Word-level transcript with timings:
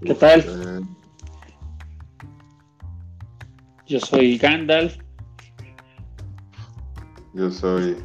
¿Qué 0.00 0.14
tal? 0.14 0.86
Yo 3.86 3.98
soy 3.98 4.38
Gandalf. 4.38 4.96
Yo 7.34 7.50
soy 7.50 7.96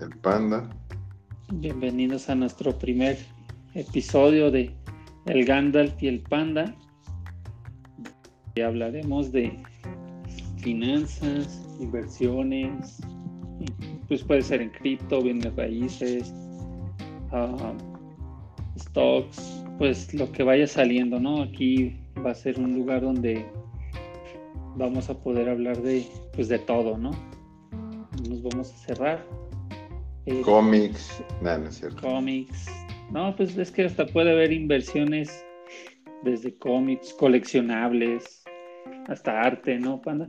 el 0.00 0.10
Panda. 0.20 0.66
Bienvenidos 1.52 2.30
a 2.30 2.34
nuestro 2.34 2.78
primer 2.78 3.18
episodio 3.74 4.50
de 4.50 4.74
El 5.26 5.44
Gandalf 5.44 6.02
y 6.02 6.08
el 6.08 6.20
Panda. 6.20 6.74
Y 8.54 8.62
hablaremos 8.62 9.30
de 9.30 9.62
finanzas, 10.56 11.68
inversiones, 11.80 12.98
pues 14.08 14.22
puede 14.22 14.40
ser 14.40 14.62
en 14.62 14.70
cripto, 14.70 15.20
bienes 15.20 15.54
raíces, 15.54 16.32
ah, 17.32 17.74
stocks, 18.78 19.64
pues 19.78 20.12
lo 20.14 20.30
que 20.32 20.42
vaya 20.42 20.66
saliendo, 20.66 21.20
¿no? 21.20 21.42
Aquí 21.42 21.96
va 22.24 22.30
a 22.30 22.34
ser 22.34 22.58
un 22.58 22.74
lugar 22.74 23.02
donde 23.02 23.46
vamos 24.76 25.10
a 25.10 25.18
poder 25.18 25.48
hablar 25.48 25.80
de, 25.82 26.06
pues 26.34 26.48
de 26.48 26.58
todo, 26.58 26.96
¿no? 26.96 27.10
Nos 28.28 28.42
vamos 28.42 28.72
a 28.72 28.76
cerrar. 28.76 29.24
Eh, 30.26 30.40
cómics, 30.42 31.22
no, 31.40 31.58
no 31.58 31.68
es 31.68 31.76
cierto. 31.76 32.00
Cómics. 32.00 32.66
No, 33.10 33.34
pues 33.36 33.56
es 33.56 33.70
que 33.70 33.84
hasta 33.84 34.06
puede 34.06 34.32
haber 34.32 34.52
inversiones 34.52 35.44
desde 36.22 36.56
cómics, 36.58 37.14
coleccionables, 37.14 38.44
hasta 39.08 39.40
arte, 39.40 39.78
¿no, 39.78 40.00
Panda? 40.00 40.28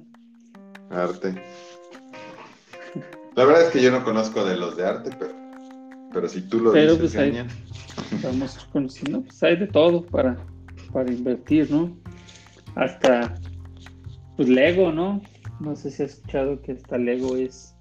Arte. 0.89 1.35
La 3.35 3.45
verdad 3.45 3.67
es 3.67 3.69
que 3.69 3.81
yo 3.81 3.91
no 3.91 4.03
conozco 4.03 4.45
de 4.45 4.57
los 4.57 4.77
de 4.77 4.85
arte, 4.85 5.11
pero, 5.17 5.33
pero 6.13 6.27
si 6.27 6.41
tú 6.41 6.59
lo 6.59 6.71
dices, 6.71 6.97
pues 6.97 7.15
hay, 7.15 7.45
estamos 8.15 8.67
conociendo, 8.71 9.21
pues 9.21 9.41
hay 9.43 9.57
de 9.57 9.67
todo 9.67 10.05
para, 10.05 10.37
para 10.91 11.11
invertir, 11.11 11.69
¿no? 11.71 11.95
Hasta 12.75 13.35
pues 14.35 14.47
Lego, 14.47 14.91
¿no? 14.91 15.21
No 15.59 15.75
sé 15.75 15.91
si 15.91 16.03
has 16.03 16.11
escuchado 16.11 16.61
que 16.61 16.73
hasta 16.73 16.97
Lego 16.97 17.35
es 17.35 17.75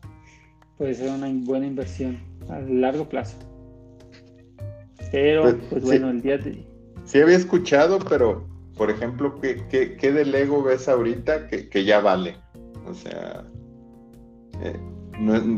puede 0.77 0.95
ser 0.95 1.11
una 1.11 1.29
buena 1.45 1.67
inversión 1.67 2.19
a 2.49 2.61
largo 2.61 3.09
plazo. 3.09 3.37
Pero, 5.13 5.43
pues, 5.43 5.57
pues 5.71 5.85
bueno, 5.85 6.11
el 6.11 6.23
día 6.23 6.39
de. 6.39 6.67
Sí, 7.05 7.21
había 7.21 7.37
escuchado, 7.37 7.99
pero, 8.09 8.47
por 8.77 8.91
ejemplo, 8.91 9.41
¿qué, 9.41 9.67
qué, 9.69 10.13
de 10.13 10.25
Lego 10.25 10.63
ves 10.63 10.89
ahorita 10.89 11.49
que, 11.49 11.69
que 11.69 11.85
ya 11.85 12.01
vale? 12.01 12.37
O 12.87 12.95
sea, 12.95 13.45
eh, 14.63 14.79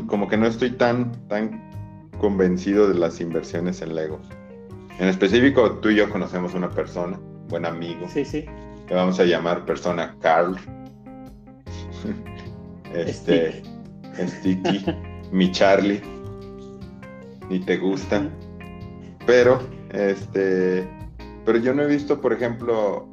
como 0.07 0.29
que 0.29 0.37
no 0.37 0.47
estoy 0.47 0.71
tan, 0.73 1.13
tan 1.29 1.71
convencido 2.19 2.89
de 2.89 2.95
las 2.95 3.21
inversiones 3.21 3.83
en 3.83 3.95
Lego. 3.95 4.21
En 5.01 5.09
específico, 5.09 5.79
tú 5.81 5.89
y 5.89 5.97
yo 5.97 6.11
conocemos 6.11 6.53
una 6.53 6.69
persona, 6.69 7.19
buen 7.49 7.65
amigo. 7.65 8.07
Sí, 8.07 8.23
sí. 8.23 8.45
Que 8.87 8.93
vamos 8.93 9.19
a 9.19 9.25
llamar 9.25 9.65
persona 9.65 10.15
Carl. 10.21 10.59
este, 12.95 13.63
Sticky, 14.15 14.85
mi 15.33 15.51
Charlie. 15.53 16.03
Ni 17.49 17.61
te 17.61 17.79
gusta. 17.79 18.29
Pero, 19.25 19.63
este, 19.89 20.87
pero 21.47 21.57
yo 21.57 21.73
no 21.73 21.85
he 21.85 21.87
visto, 21.87 22.21
por 22.21 22.35
ejemplo, 22.35 23.09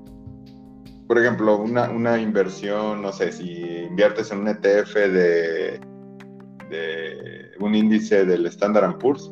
por 1.07 1.17
ejemplo, 1.17 1.57
una, 1.57 1.89
una 1.89 2.19
inversión, 2.19 3.01
no 3.01 3.13
sé, 3.13 3.31
si 3.31 3.63
inviertes 3.89 4.29
en 4.31 4.39
un 4.39 4.49
ETF 4.49 4.93
de 4.93 5.79
de 6.69 7.51
un 7.59 7.75
índice 7.75 8.25
del 8.25 8.45
Standard 8.47 8.97
Poor's, 8.97 9.31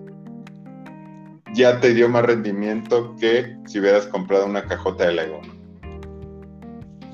ya 1.56 1.80
te 1.80 1.94
dio 1.94 2.10
más 2.10 2.26
rendimiento 2.26 3.16
que 3.20 3.56
si 3.66 3.80
hubieras 3.80 4.06
comprado 4.08 4.46
una 4.46 4.64
cajota 4.66 5.08
de 5.08 5.14
Lego. 5.14 5.42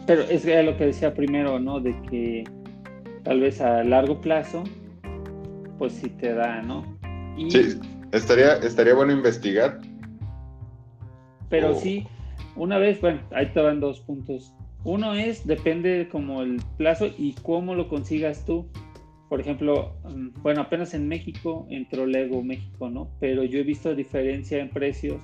Pero 0.07 0.23
es 0.23 0.43
lo 0.43 0.75
que 0.77 0.87
decía 0.87 1.13
primero, 1.13 1.59
¿no? 1.59 1.79
De 1.79 1.95
que 2.09 2.43
tal 3.23 3.39
vez 3.39 3.61
a 3.61 3.83
largo 3.83 4.19
plazo, 4.19 4.63
pues 5.77 5.93
sí 5.93 6.09
te 6.09 6.33
da, 6.33 6.61
¿no? 6.61 6.83
Sí, 7.49 7.79
estaría, 8.11 8.55
estaría 8.55 8.95
bueno 8.95 9.13
investigar. 9.13 9.79
Pero 11.49 11.75
sí, 11.75 12.07
una 12.55 12.77
vez, 12.77 12.99
bueno, 12.99 13.21
ahí 13.31 13.47
te 13.53 13.61
van 13.61 13.79
dos 13.79 13.99
puntos. 14.01 14.53
Uno 14.83 15.13
es, 15.13 15.45
depende 15.45 16.09
como 16.11 16.41
el 16.41 16.61
plazo 16.77 17.07
y 17.17 17.35
cómo 17.43 17.75
lo 17.75 17.87
consigas 17.87 18.43
tú 18.45 18.65
por 19.31 19.39
ejemplo, 19.39 19.95
mm, 20.03 20.41
bueno, 20.41 20.59
apenas 20.59 20.93
en 20.93 21.07
México 21.07 21.65
entró 21.69 22.05
Lego 22.05 22.43
México, 22.43 22.89
¿no? 22.89 23.15
Pero 23.21 23.45
yo 23.45 23.59
he 23.59 23.63
visto 23.63 23.95
diferencia 23.95 24.59
en 24.59 24.69
precios 24.69 25.21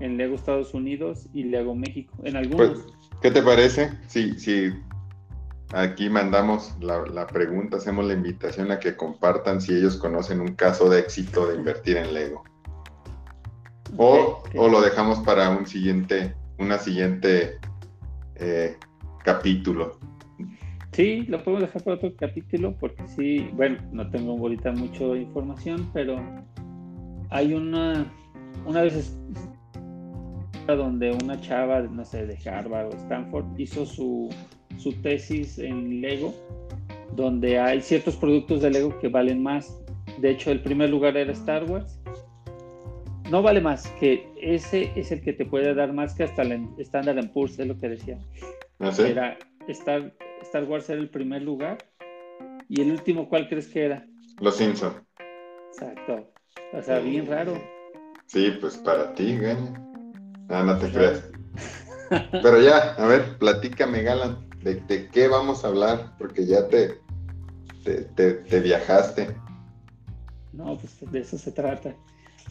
en 0.00 0.16
Lego 0.16 0.34
Estados 0.34 0.74
Unidos 0.74 1.28
y 1.32 1.44
Lego 1.44 1.76
México. 1.76 2.12
En 2.24 2.34
algunos. 2.34 2.80
Pues, 2.82 3.20
¿Qué 3.22 3.30
te 3.30 3.42
parece? 3.42 3.92
Si, 4.08 4.36
sí, 4.40 4.72
aquí 5.72 6.10
mandamos 6.10 6.74
la, 6.80 7.28
pregunta, 7.28 7.76
hacemos 7.76 8.04
la 8.06 8.14
invitación 8.14 8.72
a 8.72 8.80
que 8.80 8.96
compartan 8.96 9.60
si 9.60 9.72
ellos 9.72 9.98
conocen 9.98 10.40
un 10.40 10.56
caso 10.56 10.90
de 10.90 10.98
éxito 10.98 11.46
de 11.46 11.54
invertir 11.54 11.96
en 11.96 12.12
Lego. 12.12 12.42
O, 13.96 14.42
o 14.56 14.68
lo 14.68 14.80
dejamos 14.80 15.20
para 15.20 15.50
un 15.50 15.64
siguiente, 15.64 16.34
una 16.58 16.78
siguiente 16.78 17.60
eh, 18.34 18.76
capítulo. 19.22 19.96
Sí, 20.94 21.22
lo 21.26 21.42
podemos 21.42 21.62
dejar 21.62 21.82
para 21.82 21.96
otro 21.96 22.14
capítulo 22.16 22.76
porque 22.78 23.02
sí, 23.08 23.50
bueno, 23.54 23.78
no 23.90 24.08
tengo 24.10 24.38
ahorita 24.38 24.70
mucha 24.70 25.04
información, 25.16 25.90
pero 25.92 26.20
hay 27.30 27.52
una, 27.52 28.06
una 28.64 28.82
vez 28.82 29.18
donde 30.68 31.10
una 31.10 31.40
chava, 31.40 31.80
no 31.82 32.04
sé, 32.04 32.26
de 32.26 32.38
Harvard 32.48 32.94
o 32.94 32.96
Stanford 32.96 33.44
hizo 33.58 33.84
su, 33.84 34.30
su 34.78 34.92
tesis 35.02 35.58
en 35.58 36.00
Lego, 36.00 36.32
donde 37.16 37.58
hay 37.58 37.80
ciertos 37.80 38.14
productos 38.14 38.62
de 38.62 38.70
Lego 38.70 38.96
que 39.00 39.08
valen 39.08 39.42
más. 39.42 39.76
De 40.20 40.30
hecho, 40.30 40.52
el 40.52 40.60
primer 40.60 40.90
lugar 40.90 41.16
era 41.16 41.32
Star 41.32 41.68
Wars. 41.68 42.00
No 43.32 43.42
vale 43.42 43.60
más, 43.60 43.88
que 43.98 44.28
ese 44.40 44.92
es 44.94 45.10
el 45.10 45.22
que 45.22 45.32
te 45.32 45.44
puede 45.44 45.74
dar 45.74 45.92
más 45.92 46.14
que 46.14 46.22
hasta 46.22 46.42
el 46.42 46.68
Standard 46.78 47.32
Poor's, 47.32 47.58
es 47.58 47.66
lo 47.66 47.76
que 47.80 47.88
decía. 47.88 48.16
¿Ah, 48.78 48.92
Era 48.98 49.36
Star, 49.66 50.12
Star 50.44 50.64
Wars 50.64 50.88
era 50.88 51.00
el 51.00 51.08
primer 51.08 51.42
lugar. 51.42 51.78
¿Y 52.68 52.80
el 52.80 52.92
último 52.92 53.28
cuál 53.28 53.48
crees 53.48 53.68
que 53.68 53.84
era? 53.84 54.06
Los 54.40 54.56
Simpson. 54.56 54.94
Exacto. 55.68 56.30
O 56.72 56.82
sea, 56.82 56.98
bien 57.00 57.26
raro. 57.26 57.60
Sí, 58.26 58.52
pues 58.60 58.76
para 58.78 59.12
ti, 59.14 59.36
gana. 59.36 59.72
Ah, 60.48 60.62
no 60.64 60.78
te 60.78 60.90
creas. 60.90 61.30
Pero 62.30 62.60
ya, 62.60 62.94
a 62.94 63.06
ver, 63.06 63.38
platícame, 63.38 64.02
Galan, 64.02 64.48
de, 64.62 65.08
qué 65.12 65.28
vamos 65.28 65.64
a 65.64 65.68
hablar, 65.68 66.14
porque 66.18 66.46
ya 66.46 66.68
te, 66.68 67.00
te, 67.84 68.60
viajaste. 68.60 69.34
No, 70.52 70.76
pues 70.78 71.10
de 71.10 71.20
eso 71.20 71.38
se 71.38 71.52
trata. 71.52 71.94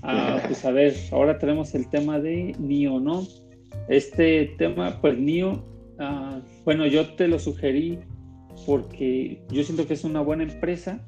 Ah, 0.01 0.41
pues 0.47 0.65
a 0.65 0.71
ver, 0.71 0.95
ahora 1.11 1.37
tenemos 1.37 1.73
el 1.75 1.89
tema 1.89 2.19
de 2.19 2.55
NIO, 2.59 2.99
¿no? 2.99 3.25
Este 3.87 4.55
tema, 4.57 4.99
pues 5.01 5.17
NIO 5.17 5.72
Ah, 6.05 6.41
bueno, 6.65 6.85
yo 6.85 7.15
te 7.15 7.29
lo 7.29 7.39
sugerí 7.39 7.97
porque 8.65 9.41
yo 9.49 9.63
siento 9.63 9.87
que 9.87 9.93
es 9.93 10.03
una 10.03 10.19
buena 10.19 10.43
empresa, 10.43 10.99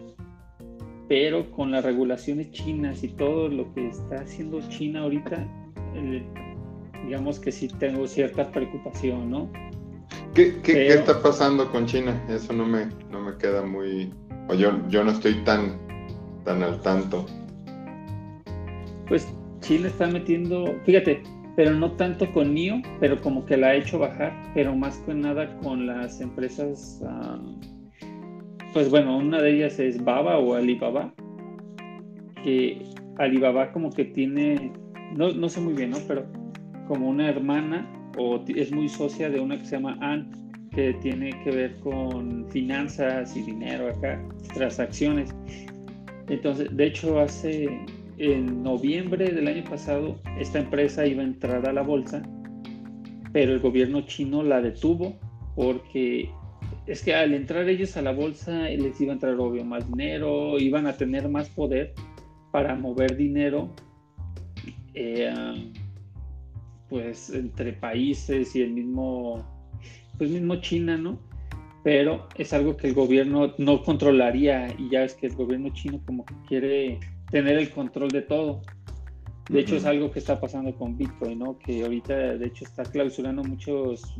pero 1.10 1.52
con 1.52 1.72
las 1.72 1.84
regulaciones 1.84 2.52
chinas 2.52 3.04
y 3.04 3.10
todo 3.10 3.50
lo 3.50 3.74
que 3.74 3.90
está 3.90 4.22
haciendo 4.22 4.62
China 4.70 5.02
ahorita, 5.02 5.46
digamos 7.04 7.42
que 7.42 7.52
sí 7.52 7.68
tengo 7.68 8.08
cierta 8.08 8.50
preocupación, 8.52 9.30
¿no? 9.30 9.52
¿Qué, 10.34 10.62
está 10.66 11.22
pasando 11.22 11.70
con 11.70 11.86
China? 11.86 12.26
Eso 12.30 12.54
no 12.54 12.66
me, 12.66 12.88
no 13.12 13.20
me 13.20 13.38
queda 13.38 13.64
muy... 13.64 14.14
O 14.48 14.54
yo, 14.54 14.80
yo 14.88 15.04
no 15.04 15.12
estoy 15.12 15.34
tan, 15.44 15.78
tan 16.46 16.64
al 16.64 16.80
tanto. 16.82 17.26
Pues 19.10 19.28
China 19.60 19.88
está 19.88 20.08
metiendo, 20.08 20.74
fíjate, 20.86 21.22
pero 21.56 21.74
no 21.74 21.92
tanto 21.94 22.32
con 22.32 22.54
NIO, 22.54 22.82
pero 23.00 23.22
como 23.22 23.46
que 23.46 23.58
la 23.58 23.68
ha 23.68 23.76
hecho 23.76 24.00
bajar, 24.00 24.34
pero 24.54 24.76
más 24.76 24.98
que 25.00 25.14
nada 25.14 25.56
con 25.60 25.88
las 25.88 26.20
empresas, 26.20 27.02
ah, 27.06 27.40
pues 28.74 28.90
bueno, 28.90 29.18
una 29.18 29.42
de 29.42 29.56
ellas 29.56 29.80
es 29.80 30.04
Baba 30.04 30.38
o 30.38 30.56
Alibaba, 30.56 31.14
que 32.44 32.84
Alibaba 33.18 33.72
como 33.72 33.90
que 33.90 34.06
tiene, 34.06 34.74
no, 35.16 35.32
no 35.32 35.48
sé 35.48 35.62
muy 35.62 35.74
bien, 35.74 35.92
¿no? 35.92 35.98
Pero 36.08 36.26
como 36.88 37.10
una 37.10 37.30
hermana 37.30 37.90
o 38.18 38.44
es 38.48 38.72
muy 38.72 38.90
socia 38.90 39.30
de 39.30 39.40
una 39.40 39.58
que 39.58 39.66
se 39.66 39.78
llama 39.78 39.98
Ant, 40.02 40.36
que 40.74 40.94
tiene 40.96 41.32
que 41.44 41.52
ver 41.52 41.80
con 41.80 42.46
finanzas 42.50 43.36
y 43.36 43.42
dinero 43.44 43.90
acá, 43.90 44.22
transacciones. 44.54 45.34
Entonces, 46.28 46.76
de 46.76 46.86
hecho, 46.86 47.20
hace 47.20 47.70
en 48.18 48.64
noviembre 48.64 49.32
del 49.32 49.48
año 49.48 49.64
pasado 49.64 50.20
esta 50.40 50.60
empresa 50.60 51.06
iba 51.06 51.22
a 51.22 51.26
entrar 51.26 51.68
a 51.68 51.74
la 51.74 51.82
bolsa, 51.82 52.22
pero 53.34 53.54
el 53.54 53.60
gobierno 53.60 54.02
chino 54.02 54.44
la 54.44 54.62
detuvo 54.62 55.20
porque 55.56 56.30
es 56.88 57.04
que 57.04 57.14
al 57.14 57.34
entrar 57.34 57.68
ellos 57.68 57.98
a 57.98 58.02
la 58.02 58.14
bolsa 58.14 58.70
les 58.70 59.00
iba 59.02 59.12
a 59.12 59.16
entrar 59.16 59.40
obvio 59.40 59.66
más 59.66 59.88
dinero, 59.88 60.60
iban 60.60 60.88
a 60.88 60.94
tener 60.94 61.28
más 61.30 61.50
poder 61.50 61.94
para 62.52 62.76
mover 62.76 63.18
dinero 63.18 63.74
eh, 64.94 65.34
pues 66.90 67.30
entre 67.32 67.74
países 67.74 68.56
y 68.56 68.62
el 68.62 68.72
mismo, 68.72 69.46
pues 70.18 70.30
mismo 70.30 70.56
China, 70.58 70.98
¿no? 70.98 71.20
Pero 71.84 72.28
es 72.36 72.54
algo 72.54 72.78
que 72.78 72.88
el 72.88 72.94
gobierno 72.94 73.54
no 73.58 73.84
controlaría 73.84 74.74
y 74.78 74.90
ya 74.90 75.04
es 75.04 75.14
que 75.14 75.28
el 75.28 75.36
gobierno 75.36 75.70
chino 75.74 76.02
como 76.06 76.26
que 76.26 76.34
quiere 76.48 77.00
tener 77.36 77.58
el 77.58 77.70
control 77.70 78.08
de 78.12 78.22
todo. 78.22 78.62
De 79.50 79.60
hecho, 79.60 79.76
es 79.76 79.84
algo 79.84 80.10
que 80.10 80.20
está 80.20 80.40
pasando 80.40 80.74
con 80.74 80.98
Bitcoin, 80.98 81.40
¿no? 81.40 81.60
Que 81.60 81.84
ahorita, 81.84 82.38
de 82.38 82.46
hecho, 82.46 82.64
está 82.64 82.84
clausurando 82.84 83.44
muchos 83.44 84.16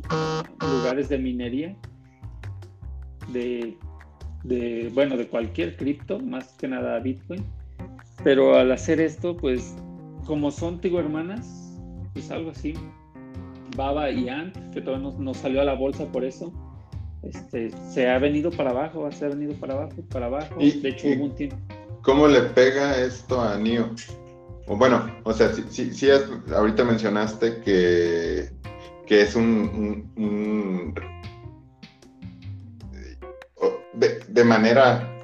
lugares 0.60 1.08
de 1.08 1.16
minería 1.16 1.74
de, 3.32 3.74
de 4.44 4.90
bueno, 4.92 5.16
de 5.16 5.28
cualquier 5.28 5.78
cripto, 5.78 6.20
más 6.20 6.52
que 6.58 6.68
nada 6.68 6.98
Bitcoin. 6.98 7.42
Pero 8.22 8.54
al 8.54 8.70
hacer 8.70 9.00
esto, 9.00 9.34
pues, 9.34 9.74
como 10.26 10.50
son, 10.50 10.78
digo, 10.82 11.00
hermanas, 11.00 11.80
pues 12.12 12.30
algo 12.30 12.50
así, 12.50 12.74
Baba 13.78 14.10
y 14.10 14.28
Ant, 14.28 14.58
que 14.74 14.82
todavía 14.82 15.10
no, 15.18 15.32
salió 15.32 15.62
a 15.62 15.64
la 15.64 15.72
bolsa 15.72 16.04
por 16.12 16.22
eso, 16.22 16.52
este, 17.22 17.70
se 17.70 18.10
ha 18.10 18.18
venido 18.18 18.50
para 18.50 18.72
abajo, 18.72 19.10
se 19.10 19.24
ha 19.24 19.28
venido 19.28 19.54
para 19.54 19.72
abajo, 19.72 20.02
para 20.10 20.26
abajo. 20.26 20.56
de 20.58 20.88
hecho, 20.90 21.08
hubo 21.08 21.24
un 21.24 21.34
tiempo. 21.34 21.56
¿Cómo 22.06 22.28
le 22.28 22.40
pega 22.42 22.96
esto 22.98 23.42
a 23.42 23.56
NIO? 23.56 23.90
O 24.68 24.76
bueno, 24.76 25.12
o 25.24 25.32
sea, 25.32 25.52
sí, 25.52 26.08
ahorita 26.54 26.84
mencionaste 26.84 27.60
que, 27.62 28.48
que 29.08 29.22
es 29.22 29.34
un, 29.34 30.94
de, 33.94 34.44
manera, 34.44 35.18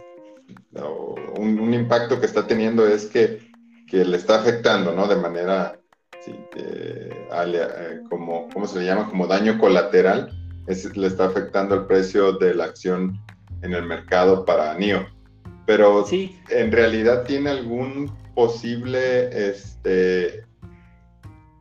un, 1.38 1.72
impacto 1.72 2.18
que 2.18 2.26
está 2.26 2.48
teniendo 2.48 2.84
es 2.84 3.06
que, 3.06 3.38
que, 3.86 4.04
le 4.04 4.16
está 4.16 4.40
afectando, 4.40 4.92
¿no? 4.92 5.06
De 5.06 5.16
manera, 5.16 5.78
eh, 6.26 8.00
como, 8.10 8.48
¿cómo 8.52 8.66
se 8.66 8.80
le 8.80 8.86
llama? 8.86 9.08
Como 9.08 9.28
daño 9.28 9.56
colateral, 9.56 10.32
le 10.66 11.06
está 11.06 11.26
afectando 11.26 11.76
el 11.76 11.86
precio 11.86 12.32
de 12.32 12.56
la 12.56 12.64
acción 12.64 13.20
en 13.62 13.72
el 13.72 13.86
mercado 13.86 14.44
para 14.44 14.74
NIO. 14.74 15.21
Pero 15.66 16.04
sí. 16.04 16.36
en 16.50 16.72
realidad 16.72 17.24
tiene 17.24 17.50
algún 17.50 18.10
posible 18.34 19.28
este, 19.48 20.44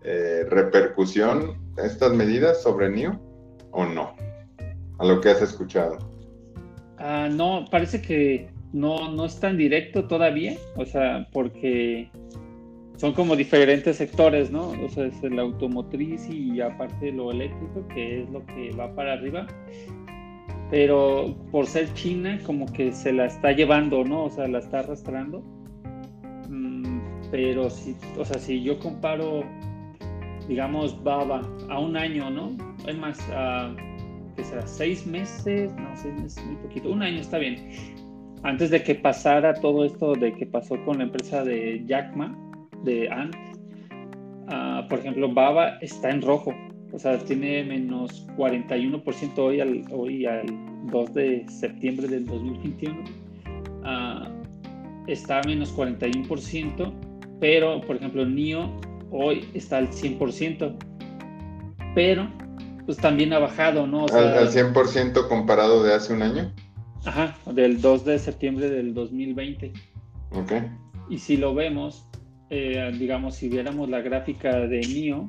eh, 0.04 0.46
repercusión 0.50 1.62
estas 1.78 2.14
medidas 2.14 2.62
sobre 2.62 2.90
NIO 2.90 3.20
o 3.72 3.86
no? 3.86 4.16
A 5.00 5.06
lo 5.06 5.22
que 5.22 5.30
has 5.30 5.42
escuchado. 5.42 5.98
Ah, 6.98 7.30
no, 7.32 7.66
parece 7.70 8.02
que 8.02 8.50
no, 8.74 9.12
no 9.12 9.26
es 9.26 9.40
tan 9.40 9.58
directo 9.58 10.08
todavía, 10.08 10.56
o 10.76 10.86
sea, 10.86 11.28
porque 11.32 12.10
son 12.98 13.14
como 13.14 13.36
diferentes 13.36 13.98
sectores, 13.98 14.52
¿no? 14.52 14.70
O 14.84 14.90
sea, 14.90 15.06
es 15.06 15.24
el 15.24 15.40
automotriz 15.40 16.30
y 16.30 16.62
aparte 16.62 17.12
lo 17.12 17.32
eléctrico, 17.32 17.88
que 17.88 18.22
es 18.22 18.30
lo 18.30 18.46
que 18.46 18.72
va 18.76 18.94
para 18.94 19.14
arriba. 19.14 19.48
Pero 20.72 21.36
por 21.52 21.68
ser 21.68 21.94
China, 21.94 22.40
como 22.46 22.66
que 22.66 22.92
se 22.94 23.14
la 23.14 23.26
está 23.26 23.52
llevando, 23.52 24.04
¿no? 24.04 24.26
O 24.26 24.30
sea, 24.30 24.48
la 24.48 24.60
está 24.60 24.80
arrastrando 24.80 25.44
pero 27.32 27.70
si, 27.70 27.96
o 28.18 28.26
sea, 28.26 28.38
si 28.38 28.62
yo 28.62 28.78
comparo, 28.78 29.44
digamos, 30.48 31.02
Baba 31.02 31.42
a 31.70 31.80
un 31.80 31.96
año, 31.96 32.30
¿no? 32.30 32.52
Es 32.86 32.98
más, 32.98 33.20
a, 33.32 33.74
que 34.36 34.44
será 34.44 34.68
seis 34.68 35.08
meses, 35.08 35.74
no, 35.76 35.90
seis 35.96 36.14
meses, 36.22 36.46
muy 36.46 36.58
poquito, 36.58 36.92
un 36.92 37.02
año 37.02 37.22
está 37.22 37.38
bien. 37.38 37.56
Antes 38.44 38.70
de 38.70 38.84
que 38.84 38.96
pasara 38.96 39.54
todo 39.54 39.86
esto 39.86 40.14
de 40.14 40.34
que 40.34 40.46
pasó 40.46 40.76
con 40.84 40.98
la 40.98 41.06
empresa 41.06 41.44
de 41.44 41.84
Jack 41.86 42.16
Ma, 42.16 42.36
de 42.84 43.10
Ant, 43.10 43.36
uh, 44.48 44.88
por 44.90 45.00
ejemplo, 45.00 45.34
Baba 45.34 45.78
está 45.80 46.10
en 46.10 46.22
rojo, 46.22 46.54
o 46.92 47.00
sea, 47.00 47.18
tiene 47.20 47.64
menos 47.64 48.28
41% 48.38 49.38
hoy 49.38 49.62
al, 49.62 49.84
hoy 49.92 50.26
al 50.26 50.46
2 50.88 51.14
de 51.14 51.46
septiembre 51.50 52.08
del 52.08 52.26
2021. 52.26 53.04
Uh, 53.84 55.08
está 55.08 55.40
a 55.40 55.44
menos 55.44 55.76
41% 55.76 57.12
pero 57.42 57.82
por 57.82 57.98
ejemplo 57.98 58.24
NIO 58.26 58.72
hoy 59.10 59.50
está 59.54 59.80
al 59.80 59.90
100%, 59.90 60.74
pero 61.94 62.30
pues 62.86 62.98
también 62.98 63.34
ha 63.34 63.40
bajado, 63.40 63.86
¿no? 63.86 64.06
¿Al, 64.06 64.50
100% 64.50 65.28
comparado 65.28 65.84
de 65.84 65.94
hace 65.94 66.14
un 66.14 66.22
año? 66.22 66.54
Ajá, 67.04 67.36
del 67.52 67.82
2 67.82 68.06
de 68.06 68.20
septiembre 68.20 68.70
del 68.70 68.94
2020. 68.94 69.74
Ok. 70.32 70.54
Y 71.10 71.18
si 71.18 71.36
lo 71.36 71.54
vemos, 71.54 72.06
eh, 72.50 72.92
digamos, 72.98 73.36
si 73.36 73.50
viéramos 73.50 73.90
la 73.90 74.02
gráfica 74.02 74.60
de 74.60 74.80
NIO, 74.82 75.28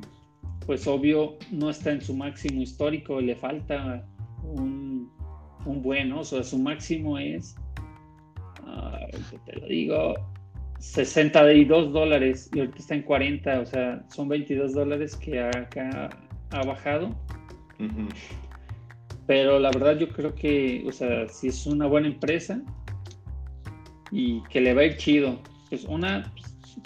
pues 0.67 0.87
obvio 0.87 1.37
no 1.51 1.71
está 1.71 1.93
en 1.93 2.01
su 2.01 2.15
máximo 2.15 2.63
histórico, 2.63 3.21
le 3.21 3.35
falta 3.37 4.05
un, 4.43 5.11
un 5.67 5.83
buen, 5.83 6.13
o 6.13 6.25
sea, 6.25 6.43
su 6.43 6.59
máximo 6.59 7.19
es, 7.19 7.55
te 9.45 9.57
lo 9.57 9.67
digo, 9.67 10.15
62 10.79 11.93
dólares 11.93 12.51
y 12.53 12.61
ahorita 12.61 12.79
está 12.79 12.95
en 12.95 13.03
40, 13.03 13.61
o 13.61 13.67
sea, 13.67 14.05
son 14.09 14.29
22 14.29 14.73
dólares 14.73 15.17
que 15.17 15.41
acá 15.41 16.11
ha 16.51 16.63
bajado. 16.65 17.15
Pero 19.27 19.59
la 19.59 19.71
verdad 19.71 19.99
yo 19.99 20.09
creo 20.09 20.35
que, 20.35 20.85
o 20.87 20.93
sea, 20.93 21.29
si 21.29 21.49
es 21.49 21.67
una 21.67 21.87
buena 21.87 22.09
empresa 22.09 22.61
y 24.11 24.43
que 24.45 24.61
le 24.61 24.75
va 24.75 24.83
a 24.83 24.85
ir 24.87 24.97
chido, 24.97 25.41
pues 25.69 25.85
una, 25.85 26.33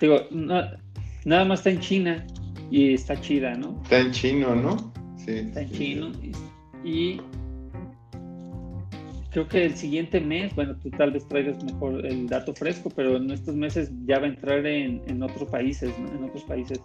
digo, 0.00 0.20
nada 0.30 1.44
más 1.44 1.60
está 1.60 1.70
en 1.70 1.80
China 1.80 2.26
y 2.70 2.94
está 2.94 3.20
chida, 3.20 3.54
¿no? 3.54 3.80
Está 3.84 4.00
en 4.00 4.10
chino, 4.12 4.54
¿no? 4.54 4.92
Sí. 5.16 5.32
Está 5.32 5.62
en 5.62 5.70
chino 5.70 6.12
y 6.84 7.20
creo 9.36 9.48
que 9.48 9.66
el 9.66 9.76
siguiente 9.76 10.18
mes, 10.18 10.54
bueno, 10.54 10.76
tú 10.82 10.88
tal 10.92 11.10
vez 11.10 11.28
traigas 11.28 11.62
mejor 11.62 12.06
el 12.06 12.26
dato 12.26 12.54
fresco, 12.54 12.90
pero 12.96 13.18
en 13.18 13.30
estos 13.30 13.54
meses 13.54 13.90
ya 14.06 14.18
va 14.18 14.24
a 14.24 14.28
entrar 14.30 14.64
en, 14.64 15.22
otros 15.22 15.50
países, 15.50 15.92
en 15.98 16.24
otros 16.24 16.44
países, 16.44 16.80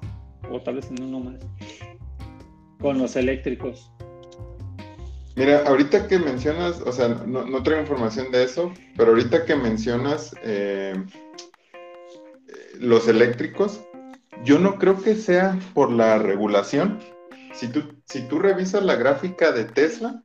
o 0.51 0.59
tal 0.59 0.75
vez 0.75 0.89
en 0.91 1.01
uno 1.01 1.21
más, 1.21 1.35
con 2.81 2.97
los 2.97 3.15
eléctricos. 3.15 3.89
Mira, 5.37 5.63
ahorita 5.65 6.09
que 6.09 6.19
mencionas, 6.19 6.81
o 6.81 6.91
sea, 6.91 7.07
no, 7.07 7.63
traigo 7.63 7.83
información 7.83 8.31
de 8.31 8.43
eso, 8.43 8.73
pero 8.97 9.11
ahorita 9.11 9.45
que 9.45 9.55
mencionas 9.55 10.35
eh, 10.43 10.93
los 12.81 13.07
eléctricos, 13.07 13.81
yo 14.43 14.59
no 14.59 14.75
creo 14.75 15.01
que 15.01 15.15
sea 15.15 15.57
por 15.73 15.91
la 15.91 16.17
regulación. 16.17 16.99
Si 17.53 17.67
tú, 17.67 17.95
si 18.05 18.21
tú 18.27 18.39
revisas 18.39 18.83
la 18.83 18.95
gráfica 18.95 19.51
de 19.51 19.65
Tesla, 19.65 20.23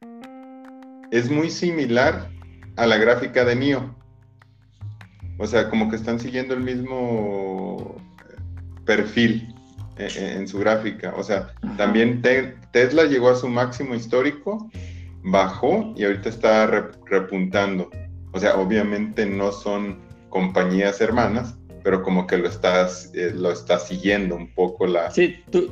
es 1.11 1.31
muy 1.31 1.51
similar 1.51 2.31
a 2.77 2.87
la 2.87 2.97
gráfica 2.97 3.45
de 3.45 3.57
NIO. 3.57 3.95
O 5.39 5.47
sea, 5.47 5.69
como 5.69 5.91
que 5.91 5.97
están 5.97 6.19
siguiendo 6.19 6.55
el 6.55 6.61
mismo 6.61 7.97
perfil 8.85 9.55
en, 9.99 10.47
su 10.49 10.59
gráfica. 10.59 11.15
O 11.17 11.23
sea, 11.23 11.53
también 11.77 12.23
Tesla 12.73 13.05
llegó 13.05 13.31
a 13.31 13.37
su 13.37 13.49
máximo 13.49 13.95
histórico, 13.95 14.71
bajó 15.23 15.93
y 15.97 16.05
ahorita 16.05 16.29
está 16.29 16.67
repuntando. 17.07 17.91
O 18.33 18.39
sea, 18.39 18.57
obviamente 18.57 19.27
no 19.27 19.53
son 19.53 20.01
compañías 20.31 21.01
hermanas, 21.01 21.57
pero 21.87 22.03
como 22.03 22.27
que 22.27 22.37
lo 22.37 22.49
estás, 22.49 23.13
eh, 23.15 23.31
lo 23.33 23.53
está 23.53 23.79
siguiendo 23.79 24.35
un 24.35 24.53
poco 24.53 24.89
la, 24.89 25.03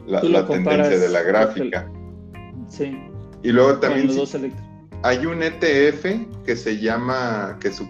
la, 0.07 0.47
tendencia 0.47 0.97
de 0.97 1.09
la 1.09 1.23
gráfica. 1.23 1.91
Sí. 2.69 2.97
Y 3.43 3.51
luego 3.51 3.81
también 3.81 4.09
hay 5.03 5.27
un 5.27 5.43
ETF 5.43 6.07
que 6.47 6.55
se 6.55 6.79
llama, 6.79 7.59
que 7.61 7.73
su, 7.73 7.87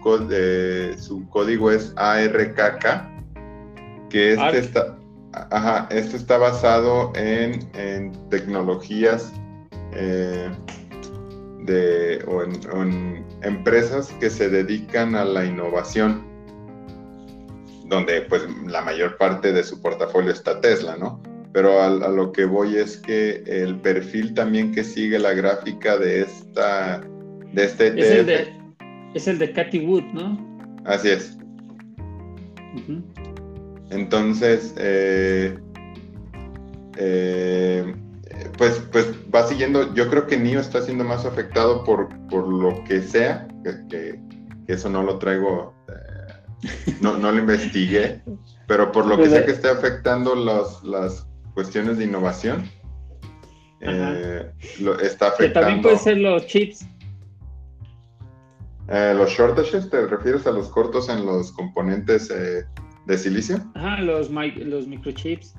su 0.99 1.29
código 1.29 1.71
es 1.71 1.93
ARKK, 1.97 2.87
que 4.09 4.33
este 4.33 4.59
está, 4.59 4.97
ajá, 5.51 5.87
este 5.91 6.17
está 6.17 6.39
basado 6.39 7.13
en, 7.17 7.61
tecnologías 8.31 9.35
eh, 9.93 10.49
de, 11.61 12.25
o 12.27 12.43
en, 12.43 13.23
empresas 13.43 14.09
que 14.19 14.31
se 14.31 14.49
dedican 14.49 15.15
a 15.15 15.27
la 15.27 15.45
innovación, 15.45 16.34
donde 17.95 18.23
pues 18.23 18.43
la 18.67 18.83
mayor 18.83 19.17
parte 19.17 19.53
de 19.53 19.65
su 19.65 19.81
portafolio 19.81 20.33
está 20.33 20.61
Tesla, 20.61 20.97
¿no? 20.97 21.23
pero 21.55 21.81
a, 21.81 21.89
lo 21.89 22.33
que 22.33 22.47
voy 22.47 22.77
es 22.77 22.97
que 22.97 23.45
el 23.47 23.77
perfil 23.77 24.35
también 24.35 24.73
que 24.73 24.83
sigue 24.83 25.21
la 25.21 25.35
gráfica 25.35 25.97
de 25.97 26.23
esta 26.23 27.01
de 27.53 27.65
este 27.65 27.87
es 27.97 28.11
el 28.11 28.27
de, 28.27 28.49
es 29.15 29.29
el 29.29 29.39
de 29.39 29.53
Cathy 29.53 29.87
Wood, 29.87 30.03
¿no? 30.13 30.37
Así 30.85 31.11
es. 31.11 31.39
Entonces, 33.91 34.75
eh, 34.77 35.57
eh, 36.97 37.95
pues, 38.59 38.83
pues 38.91 39.07
va 39.33 39.47
siguiendo, 39.47 39.95
yo 39.95 40.11
creo 40.11 40.27
que 40.27 40.37
NIO 40.37 40.59
está 40.59 40.83
siendo 40.83 41.05
más 41.05 41.25
afectado 41.25 41.85
por, 41.85 42.09
por 42.29 42.49
lo 42.49 42.83
que 42.83 43.01
sea, 43.01 43.47
que, 43.89 44.19
eso 44.67 44.89
no 44.89 45.05
lo 45.05 45.19
traigo, 45.19 45.73
no, 47.01 47.17
no 47.17 47.33
lo 47.33 47.39
investigué, 47.39 48.23
pero 48.67 48.91
por 48.93 49.07
lo 49.07 49.17
Pues 49.17 49.29
que 49.29 49.35
sé 49.35 49.41
de- 49.41 49.47
que 49.47 49.53
esté 49.53 49.69
afectando 49.71 50.35
los, 50.35 50.83
las 50.85 51.27
cuestiones 51.55 51.99
de 51.99 52.05
innovación, 52.05 52.69
eh, 53.81 54.51
lo- 54.81 54.99
está 54.99 55.35
Que 55.37 55.49
también 55.49 55.79
afectando 55.81 55.83
puede 55.83 55.99
ser 55.99 56.17
los 56.19 56.47
chips. 56.47 56.87
eh, 58.89 59.15
los 59.17 59.31
shortages, 59.31 59.89
¿te 59.91 60.07
refieres 60.07 60.47
a 60.47 60.51
los 60.53 60.69
cortos 60.69 61.09
en 61.09 61.25
los 61.25 61.53
componentes 61.53 62.31
eh, 62.31 62.65
de 63.07 63.19
silicio? 63.19 63.59
Ajá, 63.75 64.01
los, 64.01 64.31
los 64.31 64.87
microchips. 64.87 65.55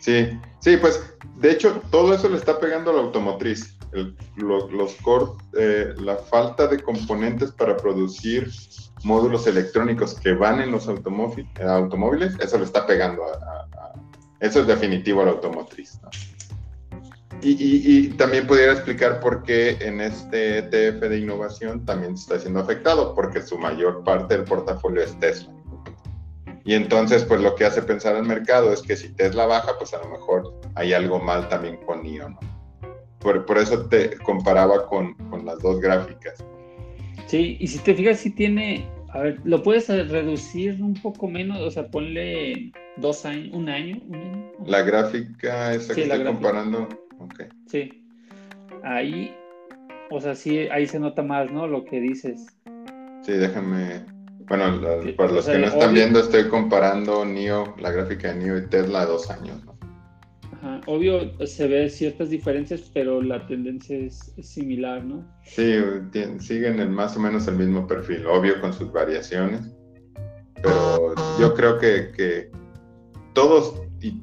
Sí, 0.00 0.28
sí, 0.60 0.76
pues 0.78 1.14
de 1.36 1.52
hecho 1.52 1.80
todo 1.90 2.12
eso 2.14 2.28
le 2.28 2.36
está 2.36 2.58
pegando 2.58 2.90
a 2.90 2.94
la 2.94 3.00
automotriz. 3.02 3.71
El- 3.92 4.16
lo- 4.36 4.70
los 4.70 4.94
cor- 4.96 5.36
eh, 5.56 5.94
la 5.98 6.16
falta 6.16 6.66
de 6.66 6.80
componentes 6.80 7.52
para 7.52 7.76
producir 7.76 8.50
módulos 9.04 9.46
electrónicos 9.46 10.14
que 10.14 10.32
van 10.32 10.60
en 10.60 10.70
los 10.72 10.88
eh, 10.88 10.94
automóviles, 11.66 12.34
eso 12.40 12.58
le 12.58 12.64
está 12.64 12.86
pegando 12.86 13.24
a, 13.24 13.32
a- 13.32 13.68
a- 13.86 13.92
eso 14.40 14.60
es 14.60 14.66
definitivo 14.66 15.22
a 15.22 15.26
la 15.26 15.30
automotriz. 15.32 16.00
¿no? 16.02 16.08
Y, 17.42 17.50
y- 17.52 17.82
y 18.06 18.08
también 18.10 18.46
pudiera 18.46 18.72
explicar 18.72 19.18
por 19.20 19.42
qué 19.42 19.76
en 19.80 20.00
este 20.00 20.58
ETF 20.58 21.08
de 21.08 21.18
innovación 21.18 21.84
también 21.84 22.14
está 22.14 22.38
siendo 22.38 22.60
afectado, 22.60 23.14
porque 23.16 23.42
su 23.42 23.58
mayor 23.58 24.04
parte 24.04 24.36
del 24.36 24.44
portafolio 24.44 25.02
es 25.02 25.18
Tesla. 25.18 25.52
Y 26.64 26.74
entonces, 26.74 27.24
pues 27.24 27.40
lo 27.40 27.56
que 27.56 27.64
hace 27.64 27.82
pensar 27.82 28.14
al 28.14 28.24
mercado 28.24 28.72
es 28.72 28.82
que 28.82 28.96
si 28.96 29.08
Tesla 29.08 29.46
baja, 29.46 29.72
pues 29.78 29.92
a 29.94 29.98
lo 29.98 30.08
mejor 30.10 30.54
hay 30.76 30.92
algo 30.92 31.18
mal 31.18 31.48
también 31.48 31.78
con 31.84 32.02
NIO, 32.04 32.28
¿no? 32.28 32.38
Por, 33.22 33.46
por 33.46 33.58
eso 33.58 33.86
te 33.86 34.16
comparaba 34.18 34.86
con, 34.86 35.14
con 35.30 35.44
las 35.46 35.58
dos 35.60 35.80
gráficas. 35.80 36.44
Sí, 37.26 37.56
y 37.60 37.66
si 37.68 37.78
te 37.78 37.94
fijas, 37.94 38.18
si 38.18 38.30
tiene, 38.30 38.84
a 39.10 39.20
ver, 39.20 39.40
lo 39.44 39.62
puedes 39.62 39.88
reducir 39.88 40.82
un 40.82 40.94
poco 40.94 41.28
menos, 41.28 41.60
o 41.60 41.70
sea, 41.70 41.86
ponle 41.88 42.72
dos 42.96 43.24
años, 43.24 43.54
un 43.54 43.68
año, 43.68 43.98
un 44.08 44.14
año. 44.16 44.52
La 44.66 44.82
gráfica 44.82 45.72
esa 45.74 45.94
Sí, 45.94 46.00
que 46.00 46.02
estoy 46.02 46.18
gráfica. 46.18 46.32
comparando, 46.32 46.88
ok. 47.20 47.42
Sí. 47.66 48.04
Ahí, 48.82 49.34
o 50.10 50.20
sea, 50.20 50.34
sí, 50.34 50.58
ahí 50.70 50.86
se 50.86 50.98
nota 50.98 51.22
más, 51.22 51.50
¿no? 51.50 51.66
Lo 51.66 51.84
que 51.84 52.00
dices. 52.00 52.46
Sí, 53.22 53.32
déjame. 53.32 54.04
Bueno, 54.48 54.80
para 55.16 55.30
o 55.30 55.34
los 55.36 55.44
sea, 55.44 55.54
que 55.54 55.60
no 55.60 55.66
están 55.68 55.90
obvio- 55.90 55.94
viendo, 55.94 56.18
estoy 56.20 56.48
comparando 56.48 57.24
NIO, 57.24 57.74
la 57.78 57.92
gráfica 57.92 58.28
de 58.32 58.40
NIO 58.40 58.58
y 58.58 58.66
Tesla 58.68 59.02
a 59.02 59.06
dos 59.06 59.30
años, 59.30 59.64
¿no? 59.64 59.71
Obvio, 60.86 61.46
se 61.46 61.68
ve 61.68 61.88
ciertas 61.88 62.30
diferencias, 62.30 62.90
pero 62.92 63.22
la 63.22 63.46
tendencia 63.46 63.96
es, 63.96 64.34
similar, 64.42 65.04
¿no? 65.04 65.24
Sí, 65.44 65.76
siguen 66.40 66.92
más 66.92 67.16
o 67.16 67.20
menos 67.20 67.46
el 67.46 67.56
mismo 67.56 67.86
perfil, 67.86 68.26
obvio 68.26 68.60
con 68.60 68.72
sus 68.72 68.90
variaciones, 68.92 69.60
pero 70.56 71.14
yo 71.38 71.54
creo 71.54 71.78
que, 71.78 72.10
que 72.16 72.50
todos, 73.32 73.80
y 74.00 74.20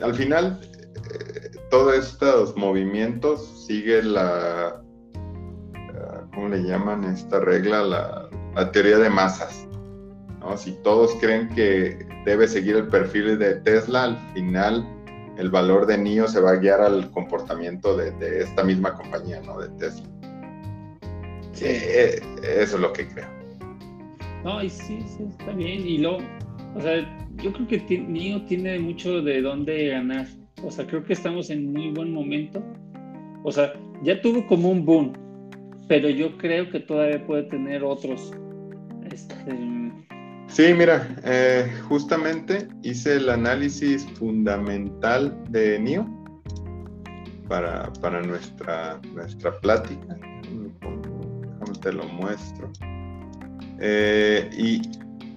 al 0.00 0.14
final, 0.14 0.60
eh, 0.62 1.50
todos 1.70 1.94
estos 1.94 2.56
movimientos 2.56 3.64
sigue 3.66 4.02
la, 4.02 4.82
ah, 5.94 6.28
¿cómo 6.34 6.48
le 6.48 6.64
llaman 6.64 7.04
esta 7.04 7.38
regla? 7.38 7.82
La, 7.82 8.28
la 8.56 8.72
teoría 8.72 8.98
de 8.98 9.10
masas. 9.10 9.68
¿no? 10.40 10.56
Si 10.56 10.72
todos 10.82 11.14
creen 11.20 11.48
que 11.50 12.06
debe 12.24 12.48
seguir 12.48 12.76
el 12.76 12.88
perfil 12.88 13.38
de 13.38 13.54
Tesla, 13.56 14.04
al 14.04 14.16
final 14.34 14.95
el 15.36 15.50
valor 15.50 15.86
de 15.86 15.98
NIO 15.98 16.28
se 16.28 16.40
va 16.40 16.52
a 16.52 16.56
guiar 16.56 16.80
al 16.80 17.10
comportamiento 17.10 17.96
de, 17.96 18.10
de 18.12 18.42
esta 18.42 18.64
misma 18.64 18.94
compañía, 18.94 19.40
¿no? 19.42 19.58
De 19.58 19.68
Tesla. 19.78 20.06
Sí. 21.52 21.64
Eh, 21.66 22.20
eso 22.42 22.76
es 22.76 22.80
lo 22.80 22.92
que 22.92 23.06
creo. 23.08 23.26
No, 24.44 24.62
y 24.62 24.70
sí, 24.70 25.02
sí, 25.06 25.24
está 25.28 25.52
bien. 25.52 25.86
Y 25.86 25.98
luego, 25.98 26.18
o 26.74 26.80
sea, 26.80 27.00
yo 27.42 27.52
creo 27.52 27.66
que 27.66 27.98
Nio 27.98 28.42
tiene 28.42 28.78
mucho 28.78 29.22
de 29.22 29.42
dónde 29.42 29.88
ganar. 29.88 30.26
O 30.62 30.70
sea, 30.70 30.86
creo 30.86 31.04
que 31.04 31.14
estamos 31.14 31.50
en 31.50 31.72
muy 31.72 31.90
buen 31.90 32.12
momento. 32.12 32.62
O 33.42 33.52
sea, 33.52 33.72
ya 34.02 34.20
tuvo 34.20 34.46
como 34.46 34.70
un 34.70 34.84
boom, 34.84 35.12
pero 35.88 36.08
yo 36.08 36.36
creo 36.38 36.70
que 36.70 36.80
todavía 36.80 37.26
puede 37.26 37.44
tener 37.44 37.82
otros. 37.84 38.32
Este, 39.10 39.85
Sí, 40.48 40.72
mira, 40.72 41.06
eh, 41.24 41.70
justamente 41.88 42.68
hice 42.82 43.16
el 43.16 43.28
análisis 43.28 44.06
fundamental 44.18 45.36
de 45.50 45.78
NIO 45.78 46.06
para, 47.48 47.92
para 48.00 48.22
nuestra, 48.22 49.00
nuestra 49.12 49.58
plática. 49.60 50.16
Déjame 50.16 51.78
te 51.82 51.92
lo 51.92 52.04
muestro. 52.04 52.70
Eh, 53.80 54.48
y, 54.56 54.82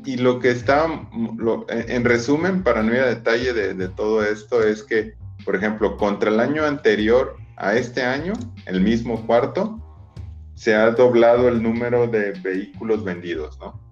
y 0.05 0.17
lo 0.17 0.39
que 0.39 0.51
está, 0.51 0.85
en 0.85 1.91
en 1.91 2.05
resumen, 2.05 2.63
para 2.63 2.81
no 2.83 2.93
ir 2.93 3.01
a 3.01 3.07
detalle 3.07 3.51
de, 3.53 3.73
de 3.73 3.89
todo 3.89 4.23
esto, 4.23 4.63
es 4.63 4.83
que, 4.83 5.15
por 5.43 5.55
ejemplo, 5.55 5.97
contra 5.97 6.29
el 6.29 6.39
año 6.39 6.63
anterior 6.63 7.35
a 7.57 7.75
este 7.75 8.03
año, 8.03 8.33
el 8.67 8.79
mismo 8.79 9.25
cuarto, 9.25 9.79
se 10.55 10.75
ha 10.75 10.91
doblado 10.91 11.49
el 11.49 11.61
número 11.61 12.07
de 12.07 12.31
vehículos 12.41 13.03
vendidos, 13.03 13.59
¿no? 13.59 13.88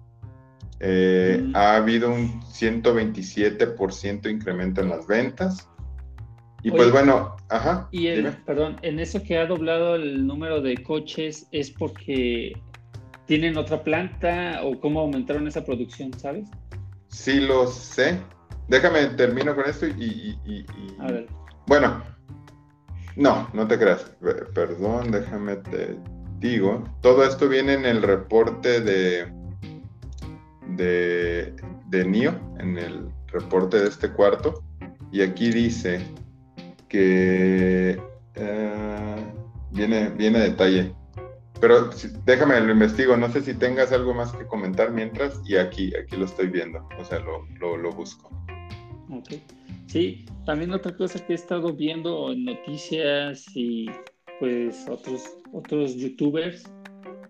Eh, 0.80 1.40
Mm. 1.42 1.56
Ha 1.56 1.76
habido 1.76 2.10
un 2.12 2.40
127% 2.42 4.28
incremento 4.30 4.80
en 4.80 4.90
las 4.90 5.06
ventas. 5.06 5.68
Y 6.62 6.70
Oye, 6.70 6.76
pues 6.76 6.90
bueno, 6.92 7.36
ajá. 7.48 7.88
y 7.92 8.08
el, 8.08 8.32
perdón, 8.44 8.76
en 8.82 8.98
eso 8.98 9.22
que 9.22 9.38
ha 9.38 9.46
doblado 9.46 9.94
el 9.94 10.26
número 10.26 10.60
de 10.60 10.76
coches 10.82 11.46
es 11.52 11.70
porque 11.70 12.52
tienen 13.26 13.56
otra 13.56 13.82
planta 13.84 14.60
o 14.64 14.78
cómo 14.80 15.00
aumentaron 15.00 15.46
esa 15.46 15.64
producción, 15.64 16.12
¿sabes? 16.18 16.48
Sí 17.08 17.40
lo 17.40 17.66
sé. 17.68 18.18
Déjame 18.68 19.06
termino 19.08 19.54
con 19.54 19.66
esto 19.66 19.86
y, 19.86 19.90
y- 19.90 20.38
y- 20.44 20.58
y- 20.60 20.96
A 21.00 21.06
ver. 21.12 21.26
Bueno, 21.66 22.02
no, 23.16 23.48
no 23.52 23.66
te 23.68 23.78
creas. 23.78 24.02
Pe- 24.20 24.44
Perdón, 24.54 25.10
déjame 25.12 25.56
te 25.56 25.96
digo. 26.38 26.82
Todo 27.02 27.24
esto 27.24 27.48
viene 27.48 27.74
en 27.74 27.86
el 27.86 28.02
reporte 28.02 28.80
de, 28.80 29.32
de, 30.78 31.54
de 31.88 32.04
NIO, 32.04 32.32
en 32.58 32.78
el 32.78 33.08
reporte 33.26 33.78
de 33.78 33.88
este 33.88 34.10
cuarto. 34.10 34.62
Y 35.12 35.20
aquí 35.20 35.50
dice 35.50 36.00
que 36.88 38.00
eh, 38.34 39.16
viene, 39.72 40.08
viene 40.10 40.38
a 40.38 40.42
detalle. 40.42 40.94
Pero 41.60 41.90
si- 41.92 42.08
déjame, 42.24 42.60
lo 42.60 42.72
investigo. 42.72 43.16
No 43.16 43.30
sé 43.30 43.42
si 43.42 43.54
tengas 43.54 43.92
algo 43.92 44.14
más 44.14 44.32
que 44.32 44.46
comentar 44.46 44.92
mientras. 44.92 45.40
Y 45.44 45.56
aquí, 45.56 45.92
aquí 45.96 46.16
lo 46.16 46.24
estoy 46.24 46.46
viendo. 46.48 46.86
O 46.98 47.04
sea, 47.04 47.18
lo, 47.18 47.44
lo, 47.58 47.76
lo 47.76 47.92
busco. 47.92 48.30
Ok. 49.10 49.34
Sí, 49.86 50.26
también 50.44 50.72
otra 50.72 50.94
cosa 50.96 51.18
que 51.26 51.32
he 51.32 51.36
estado 51.36 51.72
viendo 51.74 52.30
en 52.32 52.44
noticias 52.44 53.44
y 53.54 53.86
pues 54.38 54.86
otros, 54.88 55.24
otros 55.52 55.96
youtubers, 55.96 56.62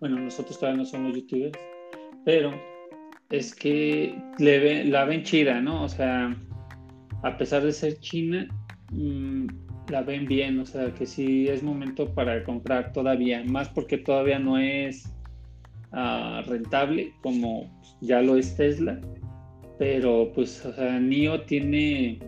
bueno, 0.00 0.18
nosotros 0.18 0.58
todavía 0.58 0.82
no 0.82 0.84
somos 0.84 1.14
youtubers, 1.16 1.56
pero 2.24 2.50
es 3.30 3.54
que 3.54 4.14
la 4.38 5.04
ven 5.04 5.22
chida, 5.22 5.60
¿no? 5.60 5.82
O 5.84 5.88
sea, 5.88 6.36
a 7.22 7.36
pesar 7.36 7.62
de 7.62 7.72
ser 7.72 7.98
china, 8.00 8.48
mm, 8.90 9.46
la 9.90 10.02
ven 10.02 10.26
bien, 10.26 10.58
o 10.60 10.66
sea, 10.66 10.92
que 10.94 11.06
sí 11.06 11.48
es 11.48 11.62
momento 11.62 12.12
para 12.14 12.42
comprar 12.44 12.92
todavía, 12.92 13.42
más 13.44 13.68
porque 13.68 13.98
todavía 13.98 14.38
no 14.38 14.58
es 14.58 15.12
ah, 15.92 16.42
rentable 16.46 17.12
como 17.22 17.70
ya 18.00 18.22
lo 18.22 18.36
es 18.36 18.56
Tesla 18.56 19.00
pero 19.78 20.32
pues, 20.34 20.64
o 20.66 20.72
sea, 20.72 20.98
NIO 20.98 21.42
tiene, 21.42 22.18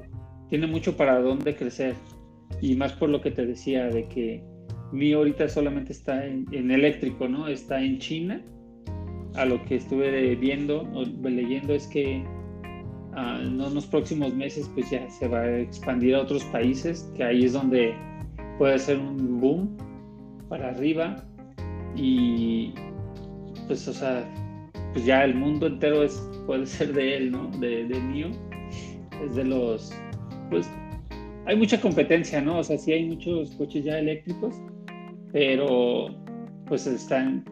tiene 0.49 0.67
mucho 0.69 0.97
para 0.97 1.21
dónde 1.21 1.55
crecer. 1.57 1.95
Y 2.61 2.77
más 2.77 2.93
por 2.93 3.11
lo 3.11 3.21
que 3.21 3.33
te 3.33 3.45
decía, 3.45 3.89
de 3.89 4.09
que 4.09 4.43
NIO 4.93 5.19
ahorita 5.19 5.49
solamente 5.49 5.93
está 5.93 6.25
en 6.25 6.71
eléctrico, 6.71 7.29
¿no? 7.29 7.49
Está 7.49 7.83
en 7.83 7.99
China. 7.99 8.43
A 9.41 9.47
lo 9.47 9.65
que 9.65 9.77
estuve 9.77 10.35
viendo 10.37 10.83
o 10.93 11.03
leyendo 11.27 11.73
es 11.73 11.87
que 11.87 12.23
ah, 13.15 13.41
en 13.43 13.59
unos 13.59 13.87
próximos 13.87 14.35
meses 14.35 14.71
pues 14.75 14.91
ya 14.91 15.09
se 15.09 15.29
va 15.29 15.41
a 15.41 15.61
expandir 15.61 16.15
a 16.15 16.21
otros 16.21 16.45
países, 16.45 17.11
que 17.17 17.25
ahí 17.25 17.45
es 17.45 17.55
donde 17.55 17.95
puede 18.59 18.79
ser 18.79 18.99
un 18.99 19.41
boom 19.41 19.79
para 20.51 20.69
arriba. 20.69 21.25
Y 21.97 22.75
pues, 23.67 23.89
o 23.89 23.95
sea, 23.95 24.29
pues 24.93 25.07
ya 25.07 25.25
el 25.25 25.35
mundo 25.35 25.69
entero 25.69 26.03
es, 26.03 26.23
puede 26.47 26.67
ser 26.67 26.93
de 26.93 27.17
él, 27.17 27.33
¿no? 27.33 27.49
De, 27.59 27.87
de 27.87 27.99
NIO. 27.99 28.29
Es 29.25 29.37
de 29.37 29.45
los, 29.45 29.91
pues, 30.51 30.71
hay 31.47 31.57
mucha 31.57 31.81
competencia, 31.81 32.43
¿no? 32.43 32.59
O 32.59 32.63
sea, 32.63 32.77
sí 32.77 32.93
hay 32.93 33.07
muchos 33.07 33.53
coches 33.53 33.87
ya 33.87 33.99
eléctricos, 33.99 34.55
pero 35.33 36.09
pues 36.67 36.87
están, 36.87 37.43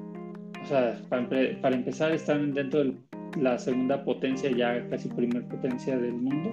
sea, 0.68 1.00
para, 1.08 1.28
para 1.60 1.76
empezar 1.76 2.12
están 2.12 2.54
dentro 2.54 2.84
de 2.84 2.94
la 3.40 3.58
segunda 3.58 4.04
potencia, 4.04 4.50
ya 4.50 4.86
casi 4.88 5.08
primer 5.08 5.44
potencia 5.48 5.98
del 5.98 6.14
mundo. 6.14 6.52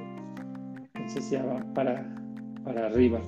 Entonces 0.94 1.30
ya 1.30 1.44
va 1.44 1.64
para, 1.74 2.06
para 2.64 2.88
arriba. 2.88 3.22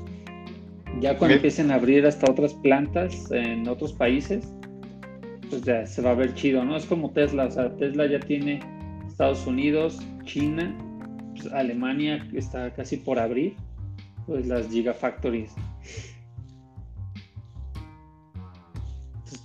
Ya 1.01 1.17
cuando 1.17 1.35
empiecen 1.35 1.71
a 1.71 1.75
abrir 1.75 2.05
hasta 2.05 2.31
otras 2.31 2.53
plantas 2.55 3.29
en 3.31 3.67
otros 3.67 3.93
países, 3.93 4.51
pues 5.49 5.61
ya 5.61 5.85
se 5.85 6.01
va 6.01 6.11
a 6.11 6.15
ver 6.15 6.33
chido, 6.33 6.63
¿no? 6.63 6.75
Es 6.75 6.85
como 6.85 7.11
Tesla, 7.11 7.45
o 7.45 7.51
sea, 7.51 7.69
Tesla 7.75 8.07
ya 8.07 8.19
tiene 8.19 8.59
Estados 9.07 9.45
Unidos, 9.45 9.99
China 10.23 10.75
pues, 11.35 11.51
Alemania 11.53 12.27
está 12.33 12.73
casi 12.73 12.97
por 12.97 13.19
abrir, 13.19 13.55
pues 14.25 14.47
las 14.47 14.69
Gigafactories. 14.69 15.53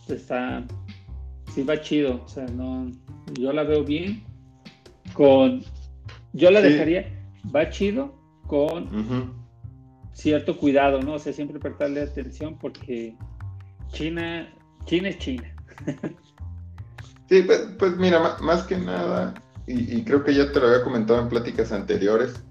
está, 0.08 0.64
sí 1.54 1.62
va 1.62 1.80
chido, 1.80 2.22
o 2.24 2.28
sea, 2.28 2.46
no, 2.46 2.90
yo 3.32 3.52
la 3.52 3.62
veo 3.62 3.84
bien, 3.84 4.22
con, 5.12 5.62
yo 6.32 6.50
la 6.50 6.60
dejaría, 6.60 7.06
va 7.54 7.68
chido 7.70 8.14
con 8.46 9.42
cierto 10.12 10.56
cuidado, 10.56 11.00
¿no? 11.00 11.14
O 11.14 11.18
sea, 11.18 11.32
siempre 11.32 11.58
prestarle 11.58 12.02
atención 12.02 12.56
porque 12.58 13.16
China, 13.92 14.52
China 14.84 15.08
es 15.08 15.18
China. 15.18 15.54
sí, 17.28 17.42
pues, 17.42 17.68
pues 17.78 17.96
mira, 17.96 18.36
más 18.40 18.62
que 18.64 18.76
nada, 18.78 19.34
y, 19.66 20.02
creo 20.02 20.24
que 20.24 20.34
ya 20.34 20.50
te 20.50 20.60
lo 20.60 20.68
había 20.68 20.82
comentado 20.82 21.20
en 21.20 21.28
pláticas 21.28 21.72
anteriores, 21.72 22.42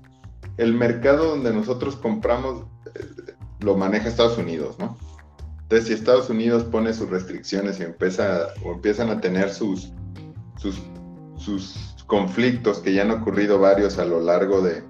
el 0.58 0.74
mercado 0.74 1.30
donde 1.30 1.54
nosotros 1.54 1.96
compramos 1.96 2.66
eh, 2.96 3.34
lo 3.60 3.76
maneja 3.76 4.08
Estados 4.08 4.38
Unidos, 4.38 4.78
¿no? 4.80 4.98
Entonces, 5.72 5.88
si 5.88 5.94
Estados 5.94 6.30
Unidos 6.30 6.66
pone 6.66 6.94
sus 6.94 7.10
restricciones 7.10 7.80
y 7.80 7.84
empieza, 7.84 8.48
o 8.66 8.74
empiezan 8.74 9.10
a 9.10 9.22
tener 9.22 9.50
sus, 9.54 9.94
sus, 10.58 10.82
sus 11.38 11.96
conflictos, 12.08 12.80
que 12.80 12.94
ya 12.94 13.04
han 13.04 13.12
ocurrido 13.12 13.58
varios 13.58 13.98
a 13.98 14.04
lo 14.04 14.20
largo 14.20 14.62
de, 14.62 14.84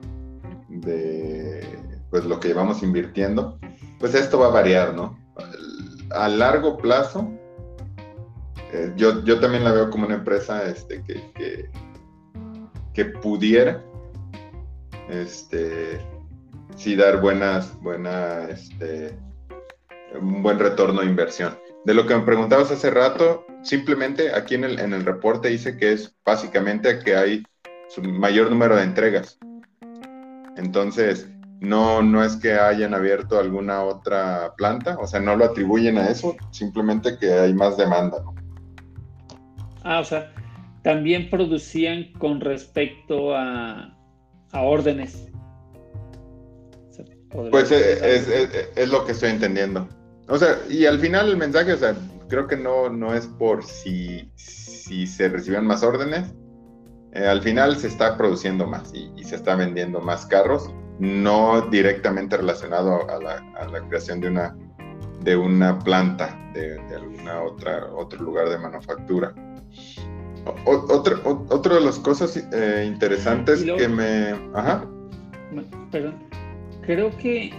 de 0.70 1.64
pues, 2.10 2.26
lo 2.26 2.40
que 2.40 2.48
llevamos 2.48 2.82
invirtiendo, 2.82 3.60
pues 4.00 4.16
esto 4.16 4.40
va 4.40 4.48
a 4.48 4.50
variar, 4.50 4.96
¿no? 4.96 5.20
A 6.10 6.28
largo 6.28 6.78
plazo, 6.78 7.32
eh, 8.74 8.92
yo, 8.96 9.24
yo, 9.24 9.40
también 9.40 9.64
la 9.64 9.74
veo 9.74 9.92
como 9.92 10.08
una 10.08 10.16
empresa 10.16 10.64
este, 10.64 11.04
que, 11.04 11.70
que 12.92 13.06
pudiera 13.06 13.86
este, 15.10 16.02
sí 16.76 16.96
dar 16.96 17.22
buenas, 17.22 17.80
buena, 17.84 18.46
este, 18.50 19.16
un 20.20 20.44
buen 20.44 20.60
retorno 20.60 21.02
de 21.02 21.08
inversión. 21.08 21.58
De 21.86 21.94
lo 21.94 22.06
que 22.06 22.16
me 22.16 22.24
preguntabas 22.24 22.72
hace 22.72 22.92
rato, 22.92 23.46
simplemente 23.64 24.34
aquí 24.34 24.56
en 24.56 24.64
el, 24.64 24.80
en 24.80 24.94
el 24.94 25.06
reporte 25.06 25.50
dice 25.50 25.78
que 25.78 25.94
es 25.94 26.16
básicamente 26.26 27.00
que 27.00 27.16
hay 27.16 27.44
un 27.98 28.20
mayor 28.20 28.50
número 28.50 28.76
de 28.76 28.84
entregas. 28.84 29.40
Entonces, 30.58 31.30
no, 31.62 32.02
no 32.02 32.24
es 32.24 32.36
que 32.38 32.54
hayan 32.54 32.94
abierto 32.94 33.40
alguna 33.40 33.84
otra 33.84 34.54
planta, 34.58 34.98
o 35.00 35.08
sea, 35.08 35.20
no 35.20 35.36
lo 35.36 35.46
atribuyen 35.46 35.98
a 35.98 36.10
eso, 36.10 36.36
simplemente 36.52 37.18
que 37.18 37.32
hay 37.32 37.54
más 37.54 37.78
demanda. 37.78 38.24
Ah, 39.84 40.00
o 40.00 40.04
sea, 40.04 40.32
también 40.84 41.30
producían 41.30 42.12
con 42.14 42.42
respecto 42.42 43.36
a, 43.36 43.96
órdenes. 44.54 45.28
pues 47.52 47.72
eh, 47.72 48.72
es, 48.76 48.90
lo 48.90 49.06
que 49.06 49.12
estoy 49.12 49.30
entendiendo. 49.30 49.88
O 50.32 50.38
sea, 50.38 50.60
y 50.70 50.86
al 50.86 50.98
final 50.98 51.28
el 51.28 51.36
mensaje, 51.36 51.74
o 51.74 51.78
sea, 51.78 51.94
creo 52.30 52.48
que 52.48 52.56
no, 52.56 52.90
no 52.90 53.14
es 53.14 53.28
por 53.28 53.66
si, 53.66 54.32
si 54.36 55.06
se 55.06 55.28
reciben 55.28 55.66
más 55.66 55.84
órdenes. 55.84 56.34
Eh, 57.12 57.28
al 57.28 57.42
final 57.42 57.76
se 57.76 57.88
está 57.88 58.16
produciendo 58.18 58.66
más 58.66 58.94
y, 58.94 59.12
se 59.26 59.36
está 59.36 59.56
vendiendo 59.56 60.00
más 60.00 60.26
carros, 60.26 60.74
no 61.00 61.60
directamente 61.70 62.38
relacionado 62.38 63.10
a 63.10 63.22
la, 63.22 63.36
a 63.60 63.68
la 63.68 63.86
creación 63.90 64.22
de 64.22 64.30
una, 64.30 64.56
de 65.22 65.36
una 65.36 65.78
planta, 65.80 66.40
de, 66.54 66.76
de 66.76 66.96
alguna 66.96 67.42
otra, 67.42 67.88
otro 67.94 68.24
lugar 68.24 68.48
de 68.48 68.58
manufactura. 68.58 69.36
Otra, 70.66 71.18
otra 71.26 71.76
de 71.76 71.82
las 71.82 72.00
cosas 72.00 72.38
eh, 72.38 72.86
interesantes 72.88 73.64
que 73.64 73.88
me... 73.90 74.32
Ajá. 74.58 74.86
Perdón. 75.92 76.16
Creo 76.84 77.16
que, 77.18 77.54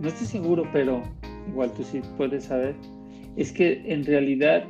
no 0.00 0.08
estoy 0.08 0.26
seguro, 0.26 0.68
pero 0.70 1.02
igual 1.48 1.72
tú 1.72 1.82
sí 1.82 2.00
puedes 2.16 2.44
saber, 2.44 2.74
es 3.36 3.52
que 3.52 3.82
en 3.86 4.04
realidad, 4.04 4.64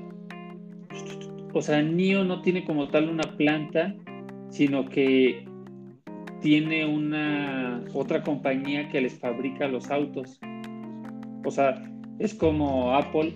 o 1.52 1.62
sea, 1.62 1.82
NIO 1.82 2.24
no 2.24 2.42
tiene 2.42 2.64
como 2.64 2.88
tal 2.88 3.08
una 3.08 3.37
planta, 3.37 3.94
sino 4.50 4.88
que 4.88 5.44
tiene 6.40 6.87
una 6.87 7.82
otra 7.92 8.22
compañía 8.22 8.88
que 8.88 9.00
les 9.00 9.18
fabrica 9.18 9.66
los 9.68 9.90
autos. 9.90 10.38
O 11.44 11.50
sea, 11.50 11.82
es 12.18 12.34
como 12.34 12.94
Apple 12.94 13.34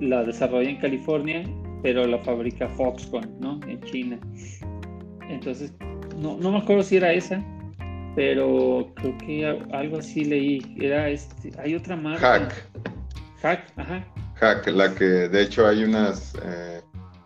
la 0.00 0.24
desarrolla 0.24 0.70
en 0.70 0.76
California 0.76 1.42
pero 1.82 2.06
la 2.06 2.18
fabrica 2.18 2.68
Foxconn, 2.68 3.38
¿no? 3.40 3.60
En 3.66 3.80
China. 3.82 4.18
Entonces, 5.28 5.72
no, 6.18 6.36
no 6.38 6.52
me 6.52 6.58
acuerdo 6.58 6.82
si 6.82 6.96
era 6.96 7.12
esa, 7.12 7.44
pero 8.14 8.92
creo 8.96 9.18
que 9.18 9.46
algo 9.72 9.98
así 9.98 10.24
leí. 10.24 10.76
Era 10.80 11.08
este, 11.08 11.52
hay 11.58 11.74
otra 11.74 11.96
marca. 11.96 12.20
Hack. 12.20 12.54
Hack, 13.42 13.72
ajá. 13.76 14.06
Hack, 14.34 14.68
la 14.68 14.94
que 14.94 15.04
de 15.04 15.42
hecho 15.42 15.66
hay 15.66 15.84
unas 15.84 16.34
eh, 16.42 16.80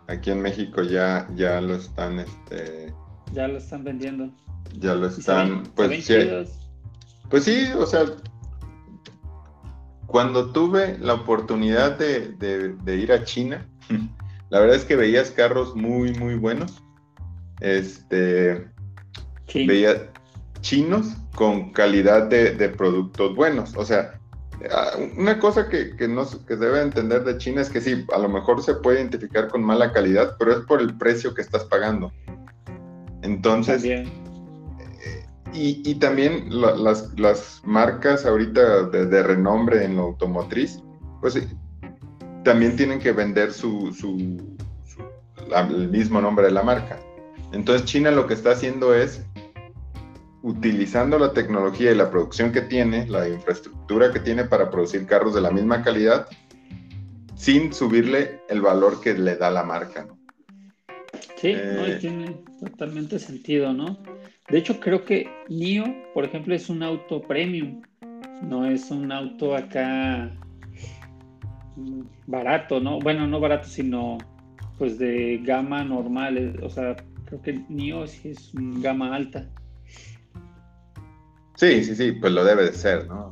aquí 0.07 0.31
en 0.31 0.41
México 0.41 0.83
ya, 0.83 1.27
ya 1.35 1.61
lo 1.61 1.75
están, 1.75 2.19
este. 2.19 2.93
Ya 3.33 3.47
lo 3.47 3.57
están 3.57 3.83
vendiendo. 3.83 4.29
Ya 4.79 4.95
lo 4.95 5.07
están, 5.07 5.63
pues 5.75 6.05
sí. 6.05 6.15
Pues 7.29 7.45
sí, 7.45 7.67
o 7.77 7.85
sea, 7.85 8.05
cuando 10.07 10.51
tuve 10.51 10.97
la 10.99 11.15
oportunidad 11.15 11.97
de, 11.97 12.29
de 12.29 12.95
ir 12.95 13.11
a 13.11 13.23
China, 13.23 13.67
la 14.49 14.59
verdad 14.59 14.75
es 14.75 14.85
que 14.85 14.95
veías 14.95 15.31
carros 15.31 15.75
muy, 15.75 16.13
muy 16.13 16.35
buenos. 16.35 16.83
Este, 17.59 18.67
veía 19.53 20.12
chinos 20.63 21.15
con 21.35 21.71
calidad 21.71 22.23
de, 22.23 22.69
productos 22.69 23.35
buenos. 23.35 23.75
O 23.77 23.85
sea, 23.85 24.19
una 25.17 25.37
cosa 25.37 25.69
que, 25.69 25.95
que, 25.95 26.07
no, 26.07 26.25
que 26.47 26.55
debe 26.55 26.81
entender 26.81 27.23
de 27.23 27.37
China 27.37 27.61
es 27.61 27.69
que 27.69 27.81
sí, 27.81 28.05
a 28.13 28.17
lo 28.17 28.29
mejor 28.29 28.63
se 28.63 28.73
puede 28.75 28.99
identificar 28.99 29.49
con 29.49 29.63
mala 29.63 29.91
calidad, 29.91 30.35
pero 30.39 30.53
es 30.53 30.59
por 30.65 30.81
el 30.81 30.97
precio 30.97 31.35
que 31.35 31.41
estás 31.41 31.65
pagando. 31.65 32.11
Entonces, 33.21 33.83
eh, 33.83 34.05
y, 35.53 35.95
también 35.95 36.47
las, 36.49 37.13
las, 37.19 37.61
marcas 37.63 38.25
ahorita 38.25 38.83
de, 38.83 39.05
de, 39.05 39.23
renombre 39.23 39.83
en 39.83 39.97
lo 39.97 40.03
automotriz, 40.03 40.79
pues 41.21 41.37
también 42.43 42.75
tienen 42.75 42.99
que 42.99 43.11
vender 43.11 43.53
su, 43.53 43.95
el 45.51 45.89
mismo 45.89 46.21
nombre 46.21 46.45
de 46.45 46.51
la 46.51 46.63
marca. 46.63 46.99
Entonces 47.51 47.85
China 47.85 48.11
lo 48.11 48.27
que 48.27 48.33
está 48.33 48.51
haciendo 48.51 48.95
es 48.95 49.23
utilizando 50.43 51.17
la 51.17 51.31
tecnología 51.31 51.91
y 51.91 51.95
la 51.95 52.11
producción 52.11 52.51
que 52.51 52.61
tiene, 52.61 53.07
la 53.07 53.27
infraestructura 53.27 54.11
que 54.11 54.19
tiene 54.19 54.43
para 54.43 54.69
producir 54.69 55.05
carros 55.05 55.33
de 55.33 55.41
la 55.41 55.49
misma 55.49 55.81
calidad, 55.81 56.27
sin 57.35 57.73
subirle 57.73 58.41
el 58.49 58.61
valor 58.61 59.01
que 59.01 59.13
le 59.13 59.37
da 59.37 59.49
la 59.49 59.63
marca. 59.63 60.05
Sí, 61.37 61.53
eh, 61.55 61.97
tiene 61.99 62.43
totalmente 62.59 63.19
sentido, 63.19 63.73
¿no? 63.73 63.97
De 64.49 64.57
hecho, 64.57 64.79
creo 64.79 65.05
que 65.05 65.29
NIO, 65.49 65.85
por 66.13 66.25
ejemplo, 66.25 66.53
es 66.53 66.69
un 66.69 66.83
auto 66.83 67.21
premium, 67.21 67.81
no 68.41 68.65
es 68.65 68.91
un 68.91 69.11
auto 69.13 69.55
acá 69.55 70.29
barato, 72.27 72.81
¿no? 72.81 72.99
Bueno, 72.99 73.27
no 73.27 73.39
barato, 73.39 73.67
sino 73.67 74.17
pues 74.77 74.97
de 74.97 75.39
gama 75.43 75.85
normal, 75.85 76.59
o 76.61 76.69
sea, 76.69 76.97
creo 77.25 77.41
que 77.41 77.63
NIO 77.69 78.07
sí 78.07 78.29
es 78.29 78.51
gama 78.53 79.15
alta. 79.15 79.49
Sí, 81.55 81.83
sí, 81.83 81.95
sí, 81.95 82.11
pues 82.13 82.33
lo 82.33 82.43
debe 82.43 82.63
de 82.63 82.73
ser, 82.73 83.07
¿no? 83.07 83.31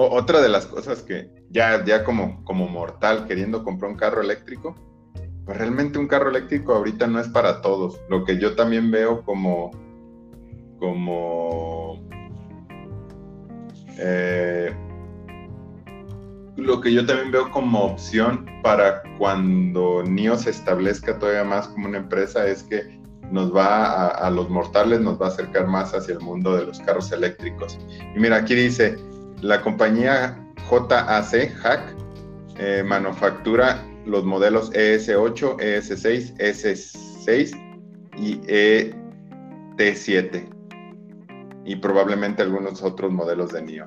otra 0.00 0.40
de 0.40 0.48
las 0.48 0.66
cosas 0.66 1.02
que 1.02 1.28
ya, 1.50 1.84
ya 1.84 2.04
como, 2.04 2.44
como 2.44 2.68
mortal 2.68 3.26
queriendo 3.26 3.64
comprar 3.64 3.90
un 3.90 3.96
carro 3.96 4.20
eléctrico, 4.20 4.76
pues 5.44 5.58
realmente 5.58 5.98
un 5.98 6.06
carro 6.06 6.30
eléctrico 6.30 6.72
ahorita 6.74 7.08
no 7.08 7.18
es 7.18 7.28
para 7.28 7.60
todos. 7.62 8.00
Lo 8.08 8.24
que 8.24 8.38
yo 8.38 8.54
también 8.54 8.92
veo 8.92 9.24
como, 9.24 9.72
como 10.78 12.00
eh, 13.98 14.72
lo 16.56 16.80
que 16.80 16.92
yo 16.92 17.04
también 17.04 17.32
veo 17.32 17.50
como 17.50 17.80
opción 17.80 18.46
para 18.62 19.02
cuando 19.18 20.04
NIO 20.04 20.36
se 20.36 20.50
establezca 20.50 21.18
todavía 21.18 21.44
más 21.44 21.66
como 21.68 21.88
una 21.88 21.98
empresa 21.98 22.46
es 22.46 22.62
que 22.62 22.97
nos 23.30 23.54
va 23.54 24.08
a, 24.08 24.30
los 24.30 24.48
mortales, 24.48 25.00
nos 25.00 25.20
va 25.20 25.26
a 25.26 25.28
acercar 25.28 25.66
más 25.66 25.94
hacia 25.94 26.14
el 26.14 26.20
mundo 26.20 26.56
de 26.56 26.66
los 26.66 26.80
carros 26.80 27.12
eléctricos. 27.12 27.78
Y 28.14 28.18
mira, 28.18 28.36
aquí 28.36 28.54
dice, 28.54 28.96
la 29.42 29.60
compañía 29.60 30.38
JAC, 30.68 31.52
Hack, 31.62 31.94
eh, 32.58 32.82
manufactura 32.84 33.84
los 34.06 34.24
modelos 34.24 34.72
ES8, 34.72 35.58
ES6, 35.58 36.36
S6 36.38 37.54
y 38.16 38.38
ET7 39.76 40.48
y 41.64 41.76
probablemente 41.76 42.42
algunos 42.42 42.82
otros 42.82 43.12
modelos 43.12 43.52
de 43.52 43.62
NIO. 43.62 43.86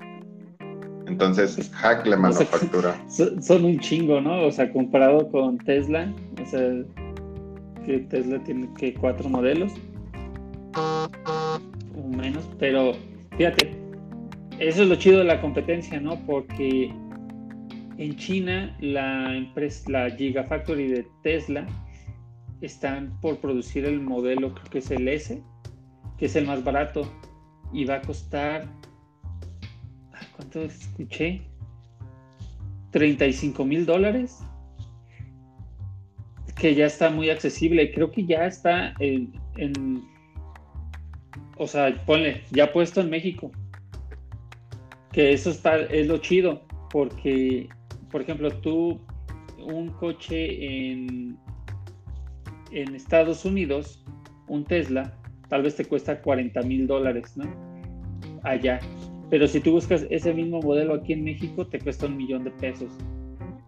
Entonces, 1.07 1.69
Hack 1.73 2.05
le 2.05 2.15
manufactura. 2.15 2.95
son, 3.41 3.65
un 3.65 3.79
chingo, 3.79 4.21
¿no? 4.21 4.45
O 4.45 4.51
sea, 4.51 4.71
comparado 4.71 5.29
con 5.31 5.57
Tesla, 5.57 6.13
o 6.41 6.45
sea, 6.45 6.61
que 7.85 7.99
Tesla 7.99 8.39
tiene 8.43 8.69
que 8.77 8.93
cuatro 8.93 9.29
modelos. 9.29 9.73
menos, 12.07 12.47
pero 12.59 12.93
fíjate, 13.37 13.71
eso 14.59 14.83
es 14.83 14.89
lo 14.89 14.95
chido 14.95 15.19
de 15.19 15.25
la 15.25 15.41
competencia, 15.41 15.99
¿no? 15.99 16.19
Porque 16.25 16.93
en 17.97 18.15
China 18.15 18.75
la 18.79 19.35
empresa, 19.35 19.89
la 19.89 20.09
Gigafactory 20.11 20.87
de 20.87 21.07
Tesla, 21.23 21.65
están 22.61 23.19
por 23.21 23.37
producir 23.39 23.85
el 23.85 23.99
modelo, 23.99 24.53
creo 24.53 24.69
que 24.69 24.77
es 24.79 24.91
el 24.91 25.07
S, 25.07 25.41
que 26.17 26.25
es 26.25 26.35
el 26.35 26.45
más 26.45 26.63
barato, 26.63 27.11
y 27.73 27.85
va 27.85 27.95
a 27.95 28.01
costar, 28.01 28.67
¿cuánto 30.35 30.61
escuché? 30.61 31.41
35 32.91 33.65
mil 33.65 33.85
dólares, 33.85 34.43
que 36.61 36.75
ya 36.75 36.85
está 36.85 37.09
muy 37.09 37.31
accesible, 37.31 37.91
creo 37.91 38.11
que 38.11 38.23
ya 38.23 38.45
está 38.45 38.93
en, 38.99 39.33
en 39.57 40.03
o 41.57 41.65
sea, 41.65 41.91
ponle, 42.05 42.43
ya 42.51 42.71
puesto 42.71 43.01
en 43.01 43.09
México, 43.09 43.51
que 45.11 45.33
eso 45.33 45.49
está, 45.49 45.77
es 45.77 46.05
lo 46.05 46.19
chido, 46.19 46.61
porque, 46.91 47.67
por 48.11 48.21
ejemplo, 48.21 48.51
tú, 48.61 49.01
un 49.57 49.89
coche 49.89 50.91
en, 50.91 51.35
en 52.69 52.93
Estados 52.93 53.43
Unidos, 53.43 54.05
un 54.47 54.63
Tesla, 54.63 55.17
tal 55.49 55.63
vez 55.63 55.75
te 55.75 55.85
cuesta 55.85 56.21
40 56.21 56.61
mil 56.61 56.85
dólares, 56.85 57.35
¿no? 57.37 57.45
Allá. 58.43 58.79
Pero 59.31 59.47
si 59.47 59.61
tú 59.61 59.71
buscas 59.71 60.05
ese 60.11 60.31
mismo 60.31 60.59
modelo 60.61 60.93
aquí 60.93 61.13
en 61.13 61.23
México, 61.23 61.65
te 61.65 61.79
cuesta 61.79 62.05
un 62.05 62.17
millón 62.17 62.43
de 62.43 62.51
pesos. 62.51 62.91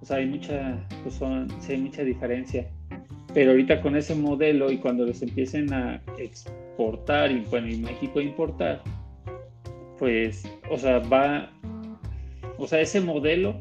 O 0.04 0.06
sea, 0.06 0.18
hay 0.18 0.28
mucha, 0.28 0.86
pues 1.02 1.16
son, 1.16 1.48
hay 1.70 1.78
mucha 1.78 2.04
diferencia. 2.04 2.70
Pero 3.34 3.52
ahorita 3.52 3.82
con 3.82 3.96
ese 3.96 4.16
modelo 4.16 4.72
y 4.72 4.78
cuando 4.78 5.06
los 5.06 5.22
empiecen 5.22 5.74
a 5.74 6.02
exportar 6.18 7.32
y 7.32 7.42
bueno, 7.50 7.68
en 7.68 7.82
México 7.82 8.22
importar, 8.22 8.82
pues, 9.98 10.44
o 10.70 10.78
sea, 10.78 11.00
va, 11.00 11.52
o 12.58 12.68
sea, 12.68 12.82
ese 12.82 13.02
modelo, 13.02 13.60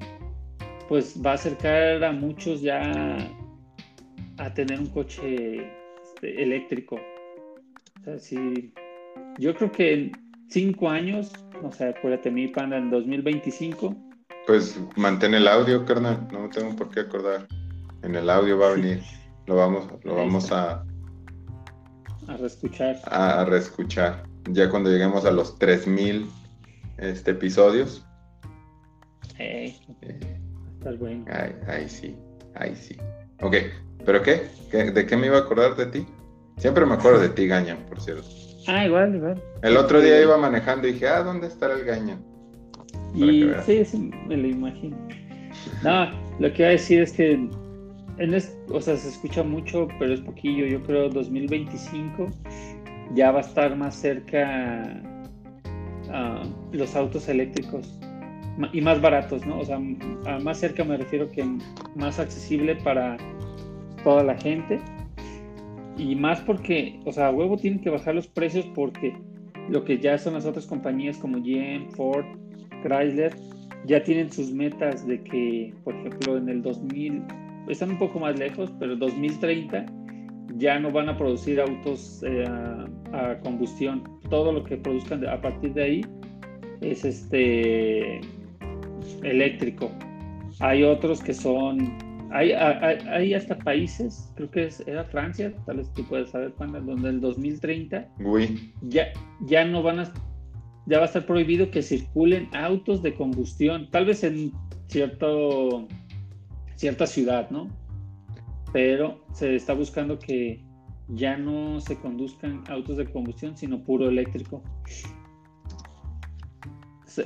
pues 0.89 1.21
va 1.25 1.33
a 1.33 1.35
acercar 1.35 2.05
a 2.05 2.13
muchos 2.13 2.61
ya 2.61 3.17
a 4.39 4.55
tener 4.55 4.79
un 4.79 4.87
coche 4.87 5.71
este, 6.05 6.43
eléctrico. 6.43 6.97
O 8.01 8.05
sea, 8.05 8.19
sí, 8.19 8.73
yo 9.39 9.55
creo 9.55 9.73
que 9.73 9.93
en 9.95 10.13
cinco 10.49 10.89
años, 10.89 11.33
o 11.63 11.73
sea, 11.73 11.91
acuérdate, 11.91 12.31
mi 12.31 12.49
panda 12.49 12.77
en 12.77 12.91
2025. 12.91 13.97
Pues 14.47 14.81
mantén 14.97 15.35
el 15.35 15.47
audio, 15.47 15.85
carnal, 15.85 16.27
no 16.33 16.49
tengo 16.49 16.75
por 16.75 16.91
qué 16.91 17.01
acordar. 17.01 17.47
En 18.03 18.17
el 18.17 18.29
audio 18.29 18.59
va 18.59 18.71
a 18.71 18.75
venir, 18.75 19.01
lo 19.47 19.57
vamos, 19.57 19.87
lo 20.05 20.15
vamos 20.15 20.53
a... 20.53 20.85
A 22.29 22.37
reescuchar. 22.37 23.01
A, 23.05 23.45
reescuchar. 23.45 24.23
Ya 24.51 24.71
cuando 24.71 24.91
lleguemos 24.91 25.25
a 25.25 25.31
los 25.31 25.59
3000 25.59 26.29
este, 26.99 27.33
episodios. 27.33 28.07
Hey, 29.37 29.77
eh, 30.03 30.39
bueno. 30.99 31.25
Ahí, 31.67 31.89
sí, 31.89 32.17
ahí 32.55 32.77
sí. 32.77 32.97
Ok, 33.41 33.57
¿pero 34.05 34.23
qué? 34.23 34.49
¿De 34.71 35.07
qué 35.07 35.17
me 35.17 35.27
iba 35.27 35.39
a 35.39 35.41
acordar 35.41 35.75
de 35.77 35.87
ti? 35.87 36.07
Siempre 36.59 36.87
me 36.87 36.95
acuerdo 36.95 37.21
de 37.21 37.31
ti, 37.31 37.47
Gañan, 37.47 37.79
por 37.89 38.01
cierto. 38.01 38.29
Ah, 38.69 38.87
igual, 38.87 39.17
igual. 39.17 39.43
El 39.63 39.77
otro 39.77 40.01
día 40.01 40.23
iba 40.23 40.37
manejando 40.37 40.87
y 40.87 40.93
dije, 40.93 41.09
ah, 41.09 41.23
¿dónde 41.23 41.49
estará 41.49 41.75
el 41.75 41.85
Gañan? 41.85 42.25
Y 43.15 43.51
sí, 43.67 43.85
sí, 43.85 44.11
me 44.27 44.37
lo 44.37 44.49
imagino. 44.49 44.97
No, 45.83 46.11
lo 46.39 46.53
que 46.53 46.63
iba 46.63 46.69
a 46.69 46.73
decir 46.73 47.03
es 47.03 47.13
que, 47.13 47.49
o 48.69 48.81
sea, 48.81 48.97
se 48.97 49.09
escucha 49.09 49.43
mucho, 49.43 49.89
pero 49.99 50.15
es 50.15 50.21
poquillo. 50.21 50.67
Yo 50.67 50.83
creo 50.83 51.09
2025 51.09 52.29
ya 53.15 53.31
va 53.31 53.39
a 53.39 53.43
estar 53.43 53.77
más 53.77 53.95
cerca 53.95 55.03
uh, 56.09 56.77
los 56.77 56.95
autos 56.97 57.29
eléctricos 57.29 57.99
y 58.73 58.81
más 58.81 59.01
baratos, 59.01 59.47
¿no? 59.47 59.61
O 59.61 59.65
sea, 59.65 59.77
a 59.77 60.39
más 60.39 60.59
cerca 60.59 60.85
me 60.85 60.97
refiero 60.97 61.31
que 61.31 61.45
más 61.97 62.19
accesible 62.19 62.77
para 62.77 63.17
toda 64.05 64.23
la 64.23 64.37
gente 64.37 64.81
y 65.97 66.15
más 66.15 66.41
porque, 66.41 67.01
o 67.05 67.13
sea, 67.13 67.31
huevo 67.31 67.57
tienen 67.57 67.81
que 67.81 67.91
bajar 67.91 68.15
los 68.15 68.27
precios 68.27 68.67
porque 68.75 69.15
lo 69.69 69.85
que 69.85 69.99
ya 69.99 70.19
son 70.19 70.35
las 70.35 70.45
otras 70.45 70.67
compañías 70.67 71.19
como 71.19 71.39
GM, 71.39 71.91
Ford, 71.93 72.25
Chrysler, 72.83 73.35
ya 73.87 74.03
tienen 74.03 74.31
sus 74.31 74.53
metas 74.53 75.07
de 75.07 75.23
que, 75.23 75.75
por 75.85 75.95
ejemplo, 75.95 76.37
en 76.37 76.49
el 76.49 76.63
2000, 76.63 77.23
están 77.69 77.91
un 77.91 77.99
poco 77.99 78.19
más 78.19 78.39
lejos, 78.39 78.73
pero 78.79 78.95
en 78.95 78.99
2030 78.99 79.87
ya 80.57 80.79
no 80.79 80.91
van 80.91 81.09
a 81.09 81.17
producir 81.17 81.61
autos 81.61 82.23
eh, 82.27 82.45
a, 83.13 83.39
combustión. 83.43 84.03
Todo 84.31 84.53
lo 84.53 84.65
que 84.65 84.77
produzcan 84.77 85.27
a 85.27 85.41
partir 85.41 85.73
de 85.75 85.83
ahí 85.83 86.07
es 86.81 87.05
este 87.05 88.21
eléctrico. 89.23 89.91
Hay 90.61 90.83
otros 90.83 91.23
que 91.23 91.35
son 91.35 91.97
hay, 92.35 92.53
hay, 92.53 93.35
hasta 93.35 93.59
países, 93.59 94.33
creo 94.37 94.51
que 94.51 94.65
es, 94.65 94.81
era 94.87 95.05
Francia, 95.05 95.53
tal 95.67 95.77
vez 95.77 95.93
tú 95.93 96.03
puedes 96.05 96.31
saber, 96.31 96.53
cuándo, 96.53 96.81
donde 96.81 97.11
el 97.11 97.21
2030 97.21 98.09
ya, 98.89 99.09
ya 99.43 99.67
no 99.67 99.83
van 99.83 100.01
a, 100.01 100.13
ya 100.87 100.97
va 100.97 101.03
a 101.03 101.07
estar 101.07 101.27
prohibido 101.27 101.71
que 101.71 101.83
circulen 101.83 102.49
autos 102.55 103.03
de 103.03 103.15
combustión, 103.15 103.91
tal 103.91 104.07
vez 104.07 104.25
en 104.25 104.51
cierto, 104.89 105.87
cierta 106.83 107.07
ciudad, 107.07 107.49
¿no? 107.51 107.69
Pero 108.73 109.25
se 109.35 109.55
está 109.55 109.73
buscando 109.73 110.19
que 110.19 110.65
ya 111.11 111.37
no 111.37 111.81
se 111.81 111.97
conduzcan 111.97 112.65
autos 112.69 112.97
de 112.97 113.09
combustión, 113.09 113.57
sino 113.57 113.85
puro 113.85 114.09
eléctrico. 114.09 114.65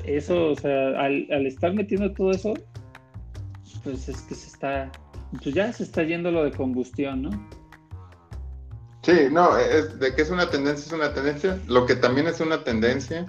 Eso, 0.04 0.50
o 0.50 0.56
sea, 0.56 1.00
al, 1.00 1.46
estar 1.46 1.72
metiendo 1.72 2.12
todo 2.12 2.32
eso, 2.32 2.52
pues 3.82 4.10
es 4.10 4.20
que 4.22 4.34
se 4.34 4.48
está, 4.48 4.92
pues 5.42 5.54
ya 5.54 5.72
se 5.72 5.84
está 5.84 6.02
yendo 6.02 6.30
lo 6.30 6.44
de 6.44 6.50
combustión, 6.50 7.22
¿no? 7.22 7.30
Sí, 9.04 9.28
no, 9.32 9.56
es, 9.56 9.98
de 9.98 10.14
que 10.14 10.20
es 10.20 10.28
una 10.30 10.50
tendencia, 10.50 10.84
es 10.84 10.92
una 10.92 11.14
tendencia. 11.14 11.58
Lo 11.66 11.86
que 11.86 11.96
también 11.96 12.26
es 12.26 12.40
una 12.40 12.62
tendencia, 12.62 13.26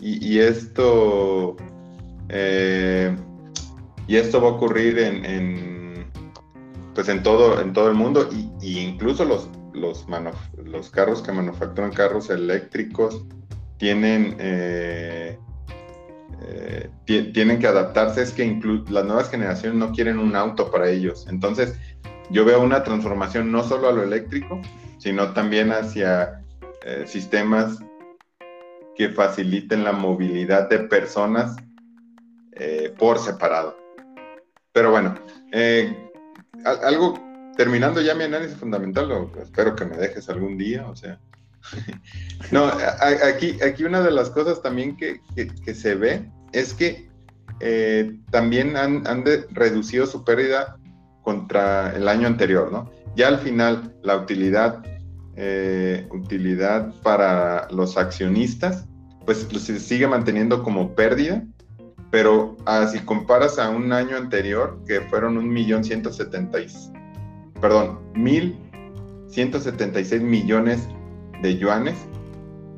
y, 0.00 0.38
esto, 0.38 1.56
eh, 2.30 3.14
y 4.08 4.16
esto 4.16 4.40
va 4.40 4.48
a 4.48 4.52
ocurrir 4.52 4.98
en, 4.98 6.10
pues 6.94 7.08
en 7.10 7.22
todo, 7.22 7.60
en 7.60 7.74
todo 7.74 7.88
el 7.88 7.94
mundo, 7.94 8.28
y, 8.62 8.78
incluso 8.80 9.24
los, 9.24 9.50
los, 9.74 10.90
carros 10.90 11.22
que 11.22 11.30
manufacturan 11.30 11.92
carros 11.92 12.30
eléctricos 12.30 13.22
tienen 13.76 14.34
eh, 14.40 15.38
eh, 16.40 16.90
tienen 17.04 17.58
que 17.58 17.66
adaptarse, 17.66 18.22
es 18.22 18.32
que 18.32 18.46
las 18.88 19.04
nuevas 19.04 19.30
generaciones 19.30 19.78
no 19.78 19.92
quieren 19.92 20.18
un 20.18 20.34
auto 20.34 20.70
para 20.70 20.88
ellos. 20.88 21.26
Entonces, 21.28 21.78
yo 22.30 22.44
veo 22.44 22.62
una 22.62 22.82
transformación 22.82 23.52
no 23.52 23.62
solo 23.62 23.88
a 23.88 23.92
lo 23.92 24.02
eléctrico, 24.02 24.60
sino 24.96 25.32
también 25.34 25.70
hacia 25.70 26.42
eh, 26.84 27.04
sistemas 27.06 27.78
que 28.96 29.10
faciliten 29.10 29.84
la 29.84 29.92
movilidad 29.92 30.68
de 30.70 30.80
personas 30.80 31.56
por 32.98 33.20
separado. 33.20 33.77
Pero 34.72 34.90
bueno, 34.90 35.14
algo 36.64 37.14
terminando 37.56 38.00
ya 38.00 38.14
mi 38.14 38.24
análisis 38.24 38.56
fundamental, 38.56 39.30
espero 39.42 39.74
que 39.74 39.84
me 39.84 39.96
dejes 39.96 40.28
algún 40.28 40.56
día, 40.56 40.86
o 40.88 40.94
sea, 40.94 41.18
no, 42.50 42.70
aquí, 43.34 43.58
aquí 43.62 43.84
una 43.84 44.00
de 44.00 44.10
las 44.10 44.30
cosas 44.30 44.62
también 44.62 44.96
que, 44.96 45.20
se 45.74 45.94
ve 45.94 46.30
es 46.52 46.74
que 46.74 47.08
eh, 47.60 48.16
también 48.30 48.76
han, 48.76 49.24
reducido 49.50 50.06
su 50.06 50.24
pérdida 50.24 50.78
contra 51.22 51.94
el 51.94 52.08
año 52.08 52.26
anterior, 52.26 52.72
¿no? 52.72 52.90
Ya 53.16 53.28
al 53.28 53.38
final 53.38 53.94
la 54.02 54.16
utilidad, 54.16 54.82
eh, 55.36 56.06
utilidad 56.10 56.94
para 57.02 57.68
los 57.70 57.96
accionistas, 57.96 58.86
pues 59.26 59.46
se 59.50 59.80
sigue 59.80 60.06
manteniendo 60.06 60.62
como 60.62 60.94
pérdida, 60.94 61.42
pero 62.10 62.56
ah, 62.66 62.86
si 62.86 63.00
comparas 63.00 63.58
a 63.58 63.70
un 63.70 63.92
año 63.92 64.16
anterior, 64.16 64.78
que 64.86 65.00
fueron 65.02 65.36
un 65.36 65.48
millón 65.48 65.84
ciento 65.84 66.12
setenta 66.12 66.58
perdón, 67.60 67.98
mil 68.14 68.58
ciento 69.28 69.60
setenta 69.60 70.00
y 70.00 70.04
seis 70.04 70.22
millones 70.22 70.88
de 71.42 71.56
yuanes 71.58 71.96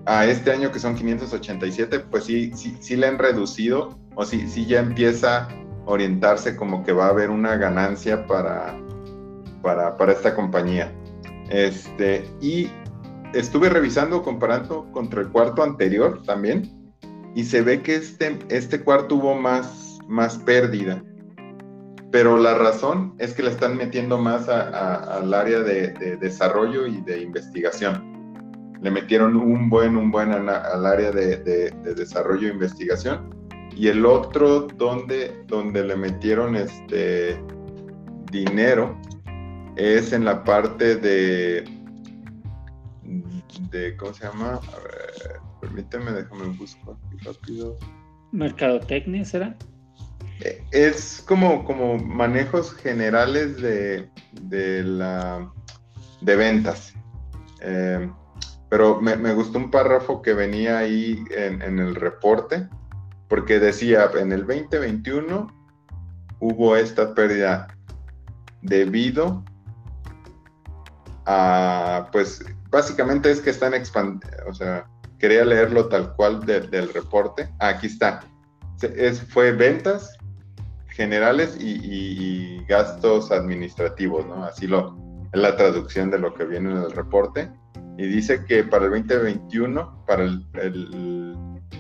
a 0.06 0.26
este 0.26 0.50
año 0.50 0.72
que 0.72 0.78
son 0.78 0.94
587, 0.94 2.00
pues 2.00 2.24
sí, 2.24 2.50
sí, 2.54 2.76
sí 2.80 2.96
le 2.96 3.06
han 3.06 3.18
reducido 3.18 3.96
o 4.16 4.24
sí, 4.24 4.48
sí 4.48 4.66
ya 4.66 4.80
empieza 4.80 5.44
a 5.44 5.48
orientarse 5.86 6.56
como 6.56 6.84
que 6.84 6.92
va 6.92 7.06
a 7.06 7.10
haber 7.10 7.30
una 7.30 7.56
ganancia 7.56 8.26
para, 8.26 8.76
para, 9.62 9.96
para 9.96 10.12
esta 10.12 10.34
compañía. 10.34 10.92
Este, 11.50 12.28
y 12.40 12.70
estuve 13.34 13.68
revisando, 13.68 14.22
comparando 14.22 14.90
contra 14.92 15.20
el 15.20 15.28
cuarto 15.28 15.62
anterior 15.62 16.22
también, 16.24 16.79
y 17.34 17.44
se 17.44 17.62
ve 17.62 17.82
que 17.82 17.96
este, 17.96 18.38
este 18.48 18.80
cuarto 18.80 19.16
hubo 19.16 19.34
más, 19.34 19.98
más 20.08 20.38
pérdida. 20.38 21.02
Pero 22.10 22.36
la 22.36 22.54
razón 22.54 23.14
es 23.18 23.34
que 23.34 23.42
le 23.42 23.50
están 23.50 23.76
metiendo 23.76 24.18
más 24.18 24.48
al 24.48 25.32
área 25.32 25.60
de 25.60 26.16
desarrollo 26.20 26.86
y 26.86 27.00
de 27.02 27.20
investigación. 27.20 28.10
le 28.82 28.90
metieron 28.90 29.36
un 29.36 29.68
buen, 29.68 29.96
un 29.96 30.10
buen 30.10 30.32
al 30.32 30.86
área 30.86 31.12
de, 31.12 31.36
desarrollo 31.94 32.48
e 32.48 32.52
investigación. 32.52 33.30
Y 33.76 33.88
el 33.88 34.04
otro 34.04 34.62
donde, 34.62 35.44
donde 35.46 35.84
le 35.84 35.96
metieron 35.96 36.56
este 36.56 37.40
dinero 38.32 38.98
es 39.76 40.12
en 40.12 40.24
la 40.24 40.42
parte 40.42 40.96
de, 40.96 41.64
de 43.70 43.96
¿cómo 43.96 44.12
se 44.12 44.24
llama? 44.24 44.54
A 44.54 44.80
ver, 44.82 45.39
permíteme, 45.60 46.12
déjame 46.12 46.46
buscar 46.56 46.94
rápido. 47.24 47.78
¿Mercadotecnia 48.32 49.24
será? 49.24 49.56
Eh, 50.40 50.64
es 50.70 51.22
como, 51.26 51.64
como 51.64 51.98
manejos 51.98 52.74
generales 52.74 53.60
de, 53.60 54.08
de, 54.32 54.82
la, 54.84 55.52
de 56.20 56.36
ventas. 56.36 56.94
Eh, 57.62 58.10
pero 58.68 59.00
me, 59.00 59.34
gustó 59.34 59.58
un 59.58 59.70
párrafo 59.70 60.22
que 60.22 60.32
venía 60.32 60.78
ahí 60.78 61.24
en, 61.30 61.60
en, 61.60 61.80
el 61.80 61.96
reporte, 61.96 62.68
porque 63.28 63.58
decía, 63.58 64.08
en 64.16 64.30
el 64.30 64.46
2021 64.46 65.48
hubo 66.38 66.76
esta 66.76 67.14
pérdida 67.14 67.66
debido 68.62 69.44
a, 71.26 72.08
pues, 72.12 72.44
básicamente 72.70 73.30
es 73.30 73.40
que 73.40 73.50
están 73.50 73.74
expandiendo, 73.74 74.28
o 74.48 74.54
sea, 74.54 74.86
quería 75.20 75.44
leerlo 75.44 75.88
tal 75.88 76.14
cual 76.14 76.44
del 76.44 76.92
reporte. 76.92 77.48
aquí 77.60 77.86
está. 77.86 78.20
Es, 78.82 79.22
fue 79.22 79.52
ventas 79.52 80.16
generales 80.88 81.56
y, 81.60 82.64
gastos 82.66 83.32
administrativos, 83.32 84.24
¿no? 84.26 84.44
Así 84.44 84.68
lo, 84.68 84.96
es 85.32 85.40
la 85.40 85.56
traducción 85.56 86.08
de 86.08 86.20
lo 86.20 86.32
que 86.34 86.44
viene 86.44 86.70
en 86.70 86.76
el 86.76 86.92
reporte. 86.92 87.50
Y 87.98 88.06
dice 88.06 88.44
que 88.44 88.62
para 88.62 88.84
el 88.84 88.92
2021, 88.92 90.04
para 90.06 90.22
el, 90.22 91.36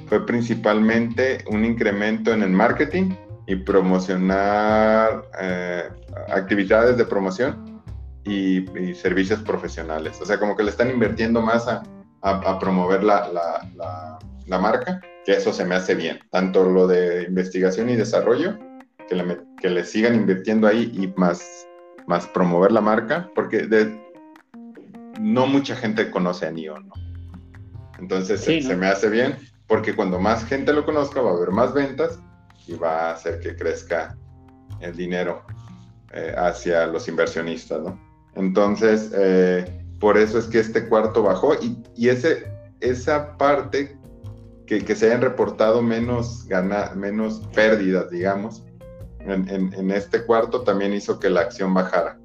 fue 0.06 0.26
principalmente 0.26 1.44
un 1.48 1.64
incremento 1.64 2.32
en 2.32 2.42
el 2.42 2.50
marketing 2.50 3.14
y 3.46 3.56
promocionar 3.56 5.22
eh, 5.40 5.88
actividades 6.28 6.96
de 6.96 7.04
promoción 7.04 7.82
y, 8.24 8.64
servicios 8.94 9.40
profesionales. 9.42 10.18
O 10.20 10.26
sea, 10.26 10.38
como 10.38 10.56
que 10.56 10.64
le 10.64 10.70
están 10.70 10.90
invirtiendo 10.90 11.40
más 11.40 11.68
a, 11.68 11.82
a, 12.22 12.58
promover 12.58 13.02
la, 13.02 13.28
la, 13.32 14.18
la, 14.46 14.58
marca, 14.58 15.00
que 15.24 15.32
eso 15.32 15.52
se 15.52 15.64
me 15.64 15.74
hace 15.74 15.94
bien. 15.94 16.20
Tanto 16.30 16.64
lo 16.64 16.86
de 16.86 17.24
investigación 17.24 17.88
y 17.88 17.96
desarrollo, 17.96 18.58
que 19.08 19.14
le, 19.14 19.38
que 19.60 19.70
le 19.70 19.84
sigan 19.84 20.14
invirtiendo 20.14 20.66
ahí 20.66 20.92
y 20.94 21.08
más, 21.18 21.66
más 22.06 22.26
promover 22.26 22.72
la 22.72 22.80
marca, 22.80 23.30
porque 23.34 23.66
de, 23.66 24.00
no 25.20 25.46
mucha 25.46 25.76
gente 25.76 26.10
conoce 26.10 26.46
a 26.46 26.50
NIO, 26.50 26.80
¿no? 26.80 26.92
Entonces 27.98 28.40
se, 28.40 28.76
me 28.76 28.86
hace 28.86 29.10
bien, 29.10 29.36
porque 29.66 29.94
cuando 29.94 30.18
más 30.18 30.44
gente 30.46 30.72
lo 30.72 30.86
conozca 30.86 31.20
va 31.20 31.30
a 31.30 31.34
haber 31.34 31.50
más 31.50 31.74
ventas 31.74 32.18
y 32.66 32.74
va 32.74 33.08
a 33.08 33.12
hacer 33.12 33.40
que 33.40 33.54
crezca 33.54 34.16
el 34.80 34.96
dinero 34.96 35.44
eh, 36.14 36.34
hacia 36.36 36.86
los 36.86 37.08
inversionistas, 37.08 37.82
¿no? 37.82 38.00
Entonces, 38.36 39.12
eh, 39.14 39.79
por 40.00 40.16
eso 40.16 40.38
es 40.38 40.46
que 40.46 40.58
este 40.58 40.88
cuarto 40.88 41.22
bajó 41.22 41.54
y, 41.54 42.08
ese, 42.08 42.50
esa 42.80 43.36
parte 43.36 43.96
que, 44.66 44.80
se 44.96 45.06
hayan 45.06 45.20
reportado 45.20 45.82
menos, 45.82 46.46
gana, 46.48 46.92
menos 46.96 47.46
pérdidas, 47.54 48.10
digamos, 48.10 48.64
en, 49.26 49.90
este 49.90 50.24
cuarto 50.24 50.62
también 50.62 50.94
hizo 50.94 51.20
que 51.20 51.28
la 51.28 51.42
acción 51.42 51.74
bajara. 51.74 52.18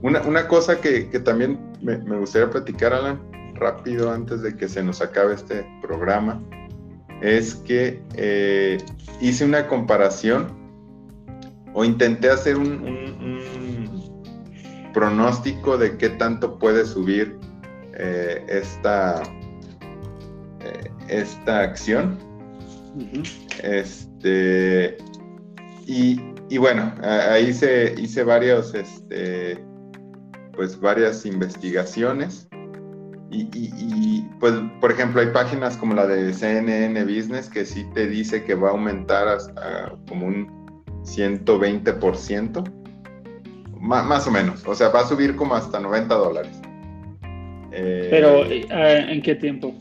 Una, 0.00 0.46
cosa 0.46 0.80
que, 0.80 1.02
también 1.24 1.58
me, 1.82 1.96
gustaría 2.18 2.50
platicar, 2.50 2.92
Alan, 2.92 3.20
rápido 3.54 4.12
antes 4.12 4.42
de 4.42 4.56
que 4.56 4.68
se 4.68 4.82
nos 4.82 5.02
acabe 5.02 5.34
este 5.34 5.66
programa, 5.82 6.40
es 7.20 7.56
que 7.56 8.00
eh, 8.14 8.78
hice 9.20 9.44
una 9.44 9.66
comparación 9.66 10.56
o 11.74 11.84
intenté 11.84 12.30
hacer 12.30 12.56
un 12.56 13.67
pronóstico 14.92 15.78
de 15.78 15.96
qué 15.96 16.10
tanto 16.10 16.58
puede 16.58 16.84
subir 16.84 17.38
eh, 17.94 18.44
esta, 18.48 19.22
eh, 20.60 20.90
esta 21.08 21.60
acción. 21.60 22.18
Este, 23.62 24.96
y, 25.86 26.58
bueno, 26.58 26.92
ahí 27.02 27.48
hice, 27.48 27.94
hice 27.98 28.22
varios, 28.24 28.74
este, 28.74 29.58
pues 30.54 30.78
varias 30.80 31.24
investigaciones. 31.26 32.48
Y, 33.30 34.22
pues, 34.40 34.54
por 34.80 34.90
ejemplo, 34.90 35.20
hay 35.20 35.28
páginas 35.28 35.76
como 35.76 35.94
la 35.94 36.06
de 36.06 36.32
CNN 36.32 37.04
Business 37.04 37.48
que 37.48 37.64
sí 37.66 37.86
te 37.94 38.06
dice 38.06 38.42
que 38.44 38.54
va 38.54 38.68
a 38.68 38.72
aumentar 38.72 39.28
hasta 39.28 39.94
como 40.08 40.26
un 40.26 40.48
120% 41.04 42.77
más 43.80 44.26
o 44.26 44.30
menos. 44.30 44.66
O 44.66 44.74
sea, 44.74 44.88
va 44.88 45.00
a 45.00 45.06
subir 45.06 45.36
como 45.36 45.54
hasta 45.54 45.78
90 45.78 46.14
dólares. 46.14 46.60
Eh, 47.72 48.08
Pero, 48.10 48.44
eh, 48.44 48.66
¿en 48.70 49.22
qué 49.22 49.34
tiempo? 49.34 49.74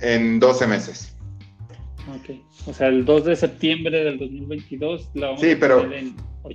En 0.00 0.38
12 0.38 0.66
meses. 0.66 1.16
Ok. 2.08 2.36
O 2.66 2.72
sea, 2.72 2.88
el 2.88 3.04
2 3.04 3.24
de 3.24 3.36
septiembre 3.36 4.04
del 4.04 4.18
2022 4.18 5.10
la 5.14 5.26
vamos 5.28 5.40
sí, 5.40 5.56
pero, 5.58 5.88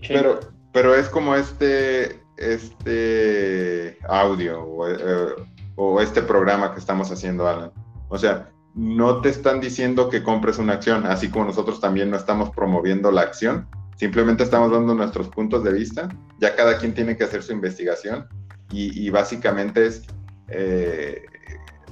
Pero, 0.08 0.40
pero 0.72 0.96
es 0.96 1.10
como 1.10 1.36
este, 1.36 2.20
este 2.38 3.98
audio 4.08 4.88
eh, 4.88 5.44
o, 5.76 6.02
este 6.02 6.22
programa 6.22 6.74
que 6.74 6.80
estamos 6.80 7.12
haciendo, 7.12 7.48
Alan. 7.48 7.72
O 8.10 8.18
sea, 8.18 8.50
no 8.76 9.22
te 9.22 9.30
están 9.30 9.60
diciendo 9.60 10.10
que 10.10 10.24
compres 10.24 10.58
una 10.58 10.74
acción, 10.74 11.06
así 11.06 11.30
como 11.30 11.46
nosotros 11.46 11.80
también 11.80 12.10
no 12.10 12.18
estamos 12.18 12.50
promoviendo 12.52 13.12
la 13.12 13.22
acción, 13.22 13.68
Simplemente 13.96 14.44
estamos 14.44 14.72
dando 14.72 14.94
nuestros 14.94 15.30
puntos 15.30 15.64
de 15.64 15.74
vista. 15.74 16.10
Ya 16.40 16.56
cada 16.56 16.78
quien 16.78 16.94
tiene 16.94 17.16
que 17.16 17.24
hacer 17.24 17.44
su 17.44 17.54
investigación 17.54 18.28
y, 18.72 19.10
básicamente 19.12 19.86
es 19.86 20.04
eh, 20.48 21.24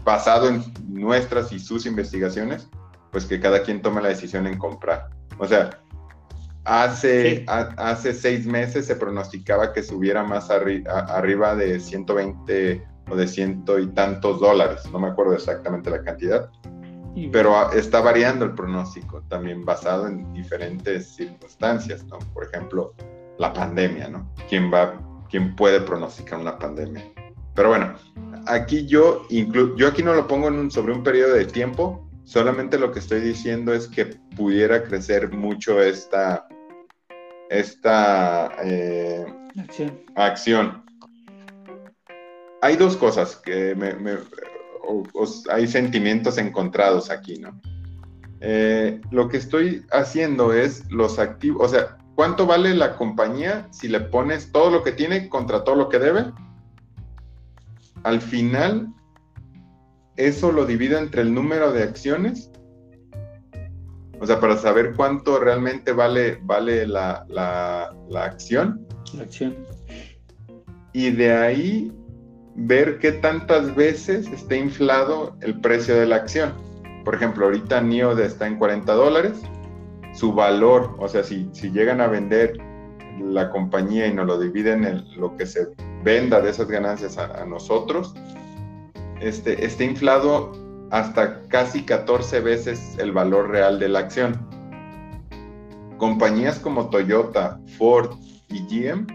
basado 0.04 0.50
en 0.50 0.64
nuestras 0.88 1.52
y 1.52 1.60
sus 1.60 1.86
investigaciones, 1.86 2.68
pues 3.12 3.26
que 3.26 3.40
cada 3.40 3.62
quien 3.62 3.82
tome 3.82 4.02
la 4.02 4.10
decisión 4.10 4.48
en 4.48 4.58
comprar. 4.58 5.10
O 5.38 5.46
sea, 5.48 5.70
hace, 6.64 7.46
hace 7.48 8.14
seis 8.14 8.46
meses 8.46 8.88
se 8.88 8.96
pronosticaba 8.96 9.74
que 9.74 9.84
subiera 9.84 10.24
más 10.24 10.50
arriba 10.50 11.56
de 11.56 11.80
120 11.80 12.84
o 13.10 13.16
de 13.16 13.28
ciento 13.28 13.78
y 13.78 13.88
tantos 13.88 14.40
dólares, 14.40 14.84
no 14.92 15.00
me 15.00 15.08
acuerdo 15.08 15.34
exactamente 15.34 15.90
la 15.90 16.02
cantidad, 16.02 16.50
pero 17.32 17.72
está 17.74 18.02
variando 18.02 18.46
el 18.46 18.54
pronóstico 18.54 19.22
también 19.28 19.66
basado 19.66 20.08
en 20.08 20.32
diferentes 20.34 21.16
circunstancias, 21.16 22.06
¿no? 22.06 22.20
Por 22.34 22.46
ejemplo, 22.46 22.94
la 23.38 23.52
pandemia, 23.52 24.08
¿no? 24.08 24.32
¿Quién 24.48 24.72
va, 24.72 25.00
quién 25.30 25.56
puede 25.56 25.82
pronosticar 25.82 26.40
una 26.40 26.58
pandemia? 26.58 27.04
Pero 27.54 27.70
bueno, 27.70 27.94
aquí 28.48 28.86
yo 28.86 29.28
yo 29.30 29.88
aquí 29.88 30.04
no 30.04 30.14
lo 30.14 30.28
pongo 30.28 30.70
sobre 30.70 30.94
un 30.94 31.04
periodo 31.04 31.34
de 31.34 31.46
tiempo, 31.46 32.08
solamente 32.24 32.80
lo 32.80 32.92
que 32.92 33.00
estoy 33.00 33.20
diciendo 33.20 33.74
es 33.74 33.88
que 33.88 34.06
pudiera 34.38 34.84
crecer 34.84 35.32
mucho 35.34 35.82
esta, 35.82 36.48
esta 37.50 38.52
eh, 38.64 39.26
acción. 40.16 40.86
Hay 42.62 42.78
dos 42.78 42.96
cosas 42.96 43.36
que 43.36 43.76
me, 43.76 44.18
hay 45.52 45.68
sentimientos 45.68 46.38
encontrados 46.38 47.10
aquí, 47.10 47.38
¿no? 47.38 47.60
Eh, 48.40 49.00
lo 49.12 49.30
que 49.30 49.38
estoy 49.38 49.86
haciendo 49.92 50.54
es 50.54 50.90
los 50.90 51.20
activos, 51.20 51.68
o 51.68 51.70
sea, 51.70 51.98
¿cuánto 52.16 52.48
vale 52.48 52.74
la 52.74 52.96
compañía 52.96 53.68
si 53.72 53.88
le 53.88 54.00
pones 54.00 54.52
todo 54.52 54.72
lo 54.72 54.84
que 54.84 54.92
tiene 54.92 55.30
contra 55.30 55.64
todo 55.64 55.76
lo 55.76 55.90
que 55.90 56.00
debe? 56.00 56.26
Al 58.04 58.20
final, 58.20 58.92
eso 60.16 60.52
lo 60.52 60.66
divido 60.66 60.98
entre 60.98 61.22
el 61.22 61.34
número 61.34 61.72
de 61.72 61.84
acciones, 61.84 62.52
o 64.20 64.26
sea, 64.26 64.40
para 64.40 64.58
saber 64.58 64.94
cuánto 64.96 65.40
realmente 65.40 65.92
vale, 65.92 66.40
vale 66.44 66.88
la, 66.88 67.26
la 67.30 68.24
acción. 68.24 68.88
La 69.16 69.24
acción. 69.24 69.56
Y 70.94 71.12
de 71.12 71.32
ahí 71.32 71.92
ver 72.56 73.00
qué 73.00 73.12
tantas 73.12 73.76
veces 73.76 74.28
está 74.28 74.56
inflado 74.56 75.36
el 75.42 75.60
precio 75.60 75.96
de 75.96 76.06
la 76.06 76.18
acción. 76.18 76.54
Por 77.04 77.16
ejemplo, 77.16 77.46
ahorita 77.46 77.82
NIO 77.82 78.18
está 78.20 78.48
en 78.48 78.58
40 78.58 78.94
dólares. 78.94 79.42
Su 80.14 80.34
valor, 80.34 80.96
o 81.00 81.08
sea, 81.08 81.24
si, 81.24 81.50
si 81.54 81.72
llegan 81.72 82.02
a 82.02 82.08
vender 82.08 82.60
la 83.20 83.50
compañía 83.50 84.08
y 84.08 84.14
nos 84.14 84.28
lo 84.28 84.40
dividen 84.40 84.84
en 84.84 85.20
lo 85.20 85.36
que 85.38 85.46
se 85.46 85.68
venda 86.04 86.42
de 86.42 86.50
esas 86.50 86.68
ganancias 86.68 87.18
a, 87.18 87.46
nosotros, 87.46 88.14
este, 89.20 89.66
está 89.66 89.84
inflado 89.84 90.52
hasta 90.92 91.42
casi 91.48 91.84
14 91.84 92.42
veces 92.42 92.98
el 92.98 93.12
valor 93.12 93.50
real 93.50 93.80
de 93.80 93.90
la 93.90 94.00
acción. 94.00 94.48
Compañías 95.98 96.60
como 96.60 96.90
Toyota, 96.90 97.60
Ford 97.78 98.18
y 98.50 98.66
GM, 98.68 99.08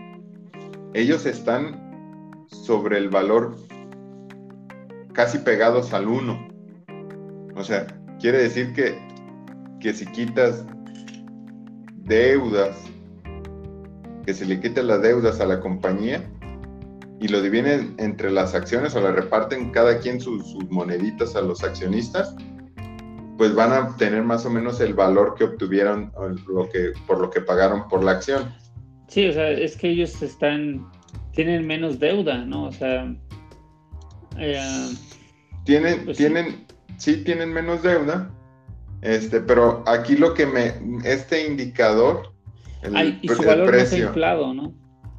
ellos 0.94 1.27
están 1.27 1.86
sobre 2.46 2.98
el 2.98 3.09
valor 3.09 3.56
casi 5.12 5.38
pegados 5.38 5.92
al 5.92 6.09
1. 6.09 6.48
O 7.56 7.64
sea, 7.64 7.87
quiere 8.20 8.38
decir 8.38 8.72
que, 8.74 8.98
que 9.80 9.94
si 9.94 10.06
quitas 10.06 10.64
deudas, 12.06 12.76
que 14.24 14.35
se 14.35 14.44
le 14.44 14.61
quiten 14.61 14.87
las 14.87 15.02
deudas 15.02 15.40
a 15.40 15.46
la 15.46 15.61
compañía 15.61 16.22
y 17.20 17.28
lo 17.28 17.40
dividen 17.40 17.94
entre 17.98 18.30
las 18.30 18.54
acciones 18.54 18.94
o 18.94 19.00
le 19.00 19.12
reparten 19.12 19.70
cada 19.70 19.98
quien 19.98 20.20
sus, 20.20 20.54
moneditas 20.70 21.35
a 21.35 21.40
los 21.40 21.64
accionistas, 21.64 22.35
pues 23.38 23.54
van 23.54 23.72
a 23.72 23.96
tener 23.96 24.22
más 24.22 24.44
o 24.46 24.50
menos 24.50 24.80
el 24.80 24.94
valor 24.94 25.35
que 25.37 25.44
obtuvieron 25.44 26.12
lo 26.46 26.68
que, 26.68 26.92
por 27.06 27.20
lo 27.20 27.30
que 27.30 27.40
pagaron 27.40 27.88
por 27.88 28.04
la 28.04 28.12
acción. 28.12 28.54
Sí, 29.09 29.28
o 29.28 29.32
sea, 29.32 29.50
es 29.50 29.76
que 29.76 29.90
ellos 29.90 30.20
están, 30.22 30.87
tienen 31.37 31.66
menos 31.66 32.01
deuda, 32.01 32.38
¿no? 32.38 32.64
O 32.64 32.72
sea, 32.72 33.14
eh, 34.38 34.88
tienen, 35.64 36.05
pues 36.07 36.16
tienen, 36.16 36.66
sí. 36.96 37.22
tienen 37.25 37.53
menos 37.53 37.83
deuda, 37.83 38.31
este, 39.03 39.40
pero 39.40 39.85
aquí 39.87 40.16
lo 40.16 40.33
que 40.33 40.46
me, 40.46 40.75
este 41.05 41.46
indicador, 41.46 42.33
el, 42.83 43.18
y 43.20 43.29
su 43.29 43.42
valor 43.42 43.68
precio, 43.68 44.07
inflado, 44.07 44.55
¿no? 44.55 44.72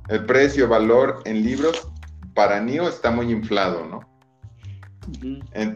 El 0.10 0.26
precio, 0.26 0.68
valor 0.68 1.22
en 1.26 1.44
libros 1.44 1.88
para 2.34 2.60
NIO 2.60 2.90
está 2.90 3.12
muy 3.12 3.32
inflado, 3.32 3.86
¿no? 3.86 4.02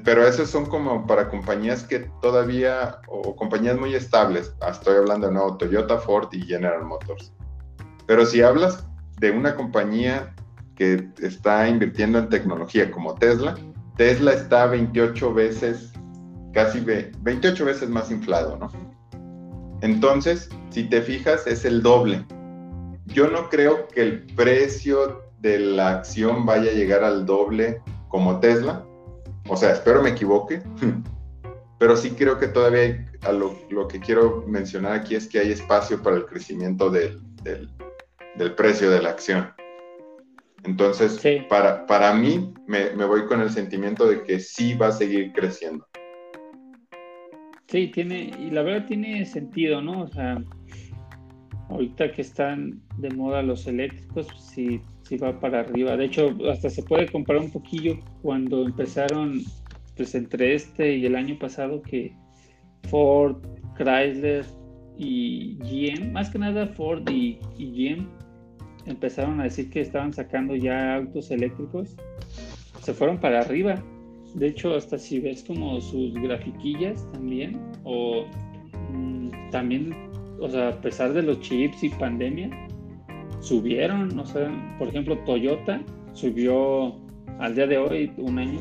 pero 0.04 0.28
esos 0.28 0.50
son 0.50 0.66
como 0.66 1.08
para 1.08 1.30
compañías 1.30 1.86
que 1.86 2.00
todavía, 2.22 3.00
o, 3.08 3.34
compañías 3.34 3.80
muy 3.80 3.96
estables, 3.96 4.54
estoy 4.70 4.98
hablando 4.98 5.28
de 5.28 5.34
nuevo, 5.34 5.56
Toyota, 5.56 6.00
Ford 6.00 6.28
y 6.34 6.42
General 6.42 6.84
Motors. 6.84 7.32
Pero 8.08 8.26
si 8.26 8.42
hablas 8.42 8.86
de 9.22 9.30
una 9.30 9.56
compañía 9.56 10.34
que 10.76 11.08
está 11.22 11.70
invirtiendo 11.70 12.18
en 12.18 12.28
tecnología 12.30 12.90
como 12.90 13.14
Tesla, 13.14 13.56
Tesla 13.96 14.34
está 14.34 14.66
28 14.66 15.34
veces, 15.34 15.94
casi 16.54 16.80
28 16.80 17.64
veces 17.64 17.88
más 17.88 18.10
inflado, 18.10 18.58
¿no? 18.58 18.72
Entonces, 19.82 20.50
si 20.72 20.86
te 20.86 21.04
fijas, 21.04 21.46
es 21.46 21.66
el 21.66 21.84
doble. 21.84 22.26
Yo 23.06 23.30
no 23.30 23.48
creo 23.50 23.88
que 23.90 24.02
el 24.02 24.26
precio 24.36 25.22
de 25.40 25.60
la 25.60 25.90
acción 25.90 26.46
vaya 26.46 26.72
a 26.72 26.74
llegar 26.74 27.04
al 27.04 27.28
doble 27.28 27.80
como 28.08 28.40
Tesla. 28.40 28.84
O 29.48 29.56
sea, 29.56 29.74
espero 29.74 30.02
me 30.02 30.10
equivoque, 30.10 30.64
pero 31.78 31.96
sí 31.96 32.12
creo 32.12 32.40
que 32.40 32.48
todavía 32.48 33.08
lo, 33.32 33.88
que 33.88 34.00
quiero 34.00 34.44
mencionar 34.48 34.94
aquí 34.94 35.14
es 35.14 35.28
que 35.28 35.40
hay 35.40 35.52
espacio 35.52 36.02
para 36.02 36.16
el 36.16 36.26
crecimiento 36.26 36.90
del 36.90 37.22
precio 38.56 38.90
de 38.92 39.02
la 39.02 39.10
acción. 39.10 39.54
Entonces, 40.64 41.20
para, 41.50 41.86
para 41.88 42.14
mí, 42.14 42.54
me, 42.68 42.94
voy 43.06 43.26
con 43.26 43.42
el 43.42 43.50
sentimiento 43.50 44.08
de 44.08 44.24
que 44.24 44.40
sí 44.40 44.76
va 44.76 44.88
a 44.88 44.92
seguir 44.92 45.32
creciendo. 45.34 45.88
Sí, 47.68 47.88
tiene, 47.88 48.32
y 48.40 48.52
la 48.52 48.62
verdad 48.62 48.86
tiene 48.86 49.26
sentido, 49.26 49.82
¿no? 49.82 50.04
O 50.04 50.08
sea, 50.08 50.44
ahorita 51.70 52.12
que 52.12 52.22
están 52.22 52.82
de 52.98 53.10
moda 53.10 53.42
los 53.42 53.66
eléctricos, 53.66 54.28
sí, 54.38 54.82
sí 55.04 55.18
va 55.18 55.40
para 55.40 55.62
arriba. 55.62 55.98
De 55.98 56.06
hecho, 56.06 56.36
hasta 56.52 56.70
se 56.70 56.84
puede 56.84 57.08
comparar 57.08 57.42
un 57.42 57.52
poquillo 57.52 57.98
cuando 58.22 58.64
empezaron, 58.64 59.42
pues 59.96 60.14
entre 60.14 60.54
este 60.54 60.96
y 60.98 61.06
el 61.06 61.16
año 61.16 61.40
pasado, 61.40 61.82
que 61.82 62.14
Ford, 62.90 63.38
Chrysler 63.78 64.46
y 64.98 65.58
GM, 65.60 66.12
más 66.12 66.30
que 66.30 66.38
nada 66.38 66.68
Ford 66.68 67.10
y, 67.10 67.40
y 67.58 67.96
GM, 67.96 68.21
empezaron 68.86 69.40
a 69.40 69.44
decir 69.44 69.70
que 69.70 69.82
estaban 69.82 70.14
sacando 70.14 70.56
ya 70.56 70.96
autos 70.96 71.32
eléctricos, 71.32 71.96
se 72.82 72.94
fueron 72.94 73.20
para 73.20 73.42
arriba. 73.42 73.82
De 74.36 74.48
hecho, 74.48 74.76
hasta 74.76 74.98
si 74.98 75.20
ves 75.20 75.44
como 75.44 75.80
sus 75.82 76.14
grafiquillas 76.14 77.06
también, 77.12 77.60
o 77.84 78.26
mm, 78.92 79.30
también, 79.52 79.94
o 80.40 80.50
sea, 80.50 80.70
a 80.70 80.82
pesar 80.82 81.14
de 81.14 81.22
los 81.22 81.40
chips 81.42 81.84
y 81.84 81.90
pandemia, 81.90 82.50
subieron, 83.42 84.18
o 84.18 84.26
sea, 84.26 84.50
por 84.78 84.88
ejemplo, 84.88 85.18
Toyota 85.26 85.82
subió 86.14 86.96
al 87.40 87.56
día 87.56 87.68
de 87.68 87.78
hoy, 87.78 88.12
un 88.18 88.40
año, 88.40 88.60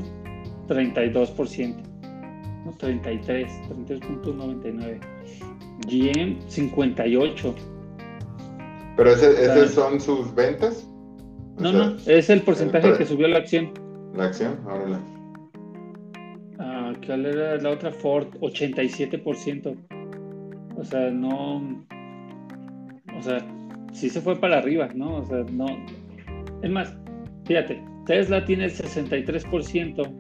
32%, 0.69 1.77
no, 2.65 2.73
33, 2.73 3.51
33.99. 3.89 5.01
GM 5.87 6.37
58, 6.49 7.55
¿Pero 9.01 9.13
ese, 9.13 9.69
son 9.69 9.99
sus 9.99 10.35
ventas? 10.35 10.87
no, 11.57 11.73
no, 11.73 11.97
es 12.05 12.29
el 12.29 12.43
porcentaje 12.43 12.99
que 12.99 13.07
subió 13.07 13.29
la 13.29 13.39
acción. 13.39 13.73
¿La 14.15 14.25
acción? 14.27 14.61
Ahora 14.69 15.01
ah, 16.59 16.93
¿Cuál 17.07 17.25
era 17.25 17.57
la 17.57 17.71
otra? 17.71 17.93
Ford, 17.93 18.27
87%. 18.41 19.75
O 20.77 20.85
sea, 20.85 21.11
no. 21.11 21.83
O 23.17 23.23
sea, 23.23 23.39
sí 23.95 24.11
se 24.11 24.21
fue 24.21 24.37
para 24.37 24.59
arriba, 24.59 24.91
¿no? 24.95 25.17
O 25.17 25.25
sea, 25.25 25.47
no. 25.51 25.65
Es 26.63 26.71
más, 26.71 26.95
fíjate, 27.47 27.83
Tesla 28.05 28.45
tiene 28.45 28.67
el 28.67 28.71
63% 28.71 30.13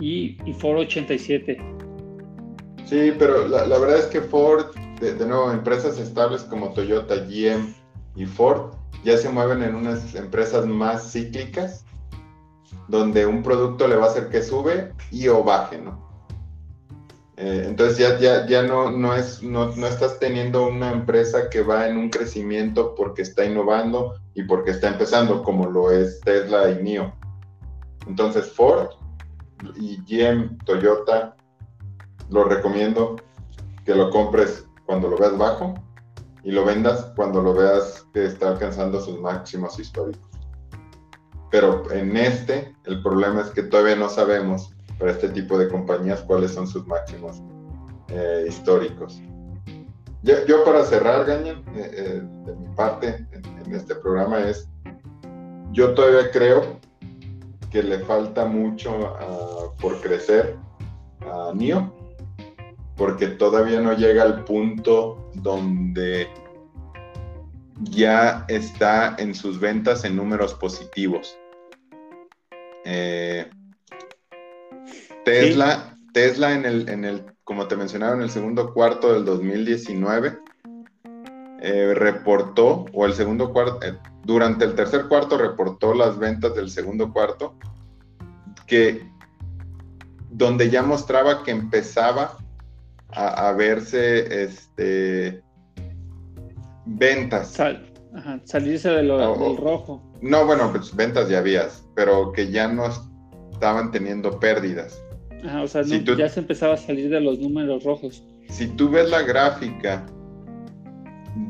y, 0.00 0.36
y 0.44 0.52
Ford 0.52 0.80
87%. 0.80 1.56
Sí, 2.84 3.10
pero 3.18 3.48
la, 3.48 3.66
verdad 3.66 4.00
es 4.00 4.06
que 4.08 4.20
Ford, 4.20 4.66
de, 5.00 5.14
de, 5.14 5.26
nuevo, 5.26 5.50
empresas 5.50 5.98
estables 5.98 6.42
como 6.42 6.74
Toyota, 6.74 7.14
GM, 7.24 7.74
y 8.16 8.26
Ford 8.26 8.72
ya 9.04 9.16
se 9.16 9.28
mueven 9.28 9.62
en 9.62 9.74
unas 9.74 10.14
empresas 10.14 10.66
más 10.66 11.12
cíclicas, 11.12 11.84
donde 12.88 13.26
un 13.26 13.42
producto 13.42 13.86
le 13.86 13.96
va 13.96 14.06
a 14.06 14.08
hacer 14.08 14.30
que 14.30 14.42
sube 14.42 14.92
y 15.12 15.28
o 15.28 15.44
baje, 15.44 15.78
¿no? 15.78 16.04
Eh, 17.36 17.64
entonces 17.66 17.98
ya, 17.98 18.18
ya, 18.18 18.46
ya 18.46 18.62
no, 18.62 18.90
no, 18.90 19.14
es, 19.14 19.42
no, 19.42 19.76
no, 19.76 19.86
estás 19.86 20.18
teniendo 20.18 20.66
una 20.66 20.90
empresa 20.90 21.50
que 21.50 21.60
va 21.60 21.86
en 21.86 21.98
un 21.98 22.08
crecimiento 22.08 22.94
porque 22.94 23.22
está 23.22 23.44
innovando 23.44 24.14
y 24.34 24.44
porque 24.44 24.70
está 24.70 24.88
empezando, 24.88 25.42
como 25.42 25.66
lo 25.66 25.90
es 25.90 26.20
Tesla 26.22 26.70
y 26.70 26.82
NIO. 26.82 27.12
Entonces 28.06 28.50
Ford 28.50 28.88
y 29.76 29.98
GM, 30.06 30.56
Toyota, 30.64 31.36
lo 32.30 32.44
recomiendo 32.44 33.16
que 33.84 33.94
lo 33.94 34.10
compres 34.10 34.66
cuando 34.86 35.08
lo 35.08 35.18
veas 35.18 35.36
bajo 35.36 35.74
y 36.46 36.52
lo 36.52 36.64
vendas 36.64 37.12
cuando 37.16 37.42
lo 37.42 37.54
veas 37.54 38.06
que 38.14 38.24
está 38.24 38.50
alcanzando 38.50 39.00
sus 39.00 39.18
máximos 39.20 39.80
históricos. 39.80 40.30
Pero 41.50 41.90
en 41.90 42.16
este, 42.16 42.72
el 42.84 43.02
problema 43.02 43.40
es 43.40 43.48
que 43.48 43.64
todavía 43.64 43.96
no 43.96 44.08
sabemos 44.08 44.72
para 44.96 45.10
este 45.10 45.28
tipo 45.30 45.58
de 45.58 45.68
compañías 45.68 46.20
cuáles 46.20 46.52
son 46.52 46.68
sus 46.68 46.86
máximos 46.86 47.42
eh, 48.08 48.44
históricos. 48.48 49.20
Yo, 50.22 50.64
para 50.64 50.84
cerrar, 50.84 51.24
Gaña, 51.24 51.60
eh, 51.74 51.90
eh, 51.92 52.22
de 52.44 52.54
mi 52.54 52.68
parte 52.76 53.26
en, 53.32 53.74
este 53.74 53.96
programa 53.96 54.38
es, 54.38 54.68
yo 55.72 55.94
todavía 55.94 56.30
creo 56.30 56.78
que 57.72 57.82
le 57.82 57.98
falta 58.04 58.44
mucho 58.44 59.16
ah, 59.18 59.72
por 59.80 60.00
crecer 60.00 60.56
a 61.22 61.52
NIO 61.52 61.92
porque 62.96 63.28
todavía 63.28 63.80
no 63.80 63.92
llega 63.92 64.22
al 64.22 64.44
punto 64.44 65.30
donde 65.34 66.28
ya 67.80 68.44
está 68.48 69.16
en 69.18 69.34
sus 69.34 69.60
ventas 69.60 70.04
en 70.04 70.16
números 70.16 70.54
positivos. 70.54 71.38
Eh, 72.84 73.50
Tesla, 75.24 75.98
Tesla 76.12 76.54
en 76.54 76.64
el, 76.64 76.88
en 76.88 77.04
el, 77.04 77.26
como 77.44 77.68
te 77.68 77.76
mencionaba, 77.76 78.14
en 78.14 78.22
el 78.22 78.30
segundo 78.30 78.72
cuarto 78.72 79.12
del 79.12 79.24
2019, 79.24 80.38
eh, 81.60 81.94
reportó, 81.94 82.86
o 82.92 83.06
el 83.06 83.14
segundo 83.14 83.52
cuarto, 83.52 83.84
eh, 83.84 83.98
durante 84.24 84.64
el 84.64 84.74
tercer 84.74 85.08
cuarto 85.08 85.36
reportó 85.36 85.94
las 85.94 86.18
ventas 86.18 86.54
del 86.54 86.70
segundo 86.70 87.12
cuarto, 87.12 87.54
que 88.66 89.10
donde 90.30 90.70
ya 90.70 90.82
mostraba 90.82 91.42
que 91.42 91.50
empezaba 91.50 92.36
a, 93.10 93.52
verse 93.52 94.44
este, 94.44 95.42
ventas. 96.86 97.56
salirse 98.44 98.90
de 98.90 99.02
lo, 99.02 99.38
del 99.38 99.56
rojo. 99.56 100.02
No, 100.20 100.46
bueno, 100.46 100.70
pues 100.72 100.94
ventas 100.94 101.28
ya 101.28 101.38
habías, 101.38 101.86
pero 101.94 102.32
que 102.32 102.50
ya 102.50 102.68
no 102.68 102.86
estaban 103.52 103.90
teniendo 103.90 104.38
pérdidas. 104.38 105.02
o 105.62 105.68
sea, 105.68 105.82
ya 105.82 106.28
se 106.28 106.40
empezaba 106.40 106.74
a 106.74 106.78
salir 106.78 107.10
de 107.10 107.20
los 107.20 107.38
números 107.38 107.84
rojos. 107.84 108.22
Si 108.48 108.66
tú 108.68 108.90
ves 108.90 109.10
la 109.10 109.22
gráfica 109.22 110.06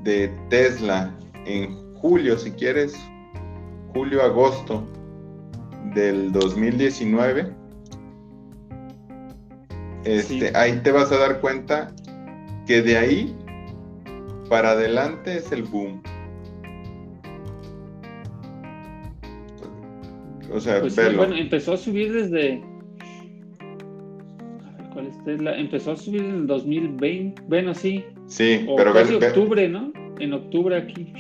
de 0.03 0.29
Tesla 0.49 1.15
en 1.45 1.95
julio, 1.97 2.39
si 2.39 2.51
quieres, 2.53 2.95
julio-agosto 3.93 4.87
del 5.95 6.33
2019, 6.33 7.55
este, 10.07 10.57
ahí 10.57 10.81
te 10.83 10.93
vas 10.93 11.11
a 11.13 11.19
dar 11.19 11.41
cuenta 11.41 11.93
que 12.67 12.83
de 12.83 12.97
ahí 12.97 13.35
para 14.49 14.71
adelante 14.71 15.37
es 15.37 15.51
el 15.53 15.65
boom. 15.65 16.03
O 20.53 20.61
sea, 20.61 20.81
pues 20.81 20.95
bueno, 21.17 21.35
empezó 21.37 21.73
a 21.75 21.77
subir 21.77 22.13
desde, 22.13 22.63
¿Cuál 24.93 25.09
es? 25.09 25.41
La, 25.43 25.59
empezó 25.59 25.93
a 25.93 25.97
subir 25.97 26.23
en 26.23 26.31
el 26.31 26.47
2020. 26.47 27.43
Bueno, 27.49 27.75
sí. 27.75 28.05
Sí, 28.27 28.65
O 28.69 28.77
pero 28.77 28.95
casi 28.95 29.15
ve- 29.15 29.19
ve- 29.19 29.27
octubre, 29.29 29.69
¿no? 29.69 29.93
En 30.19 30.33
octubre 30.33 30.77
aquí. 30.77 31.13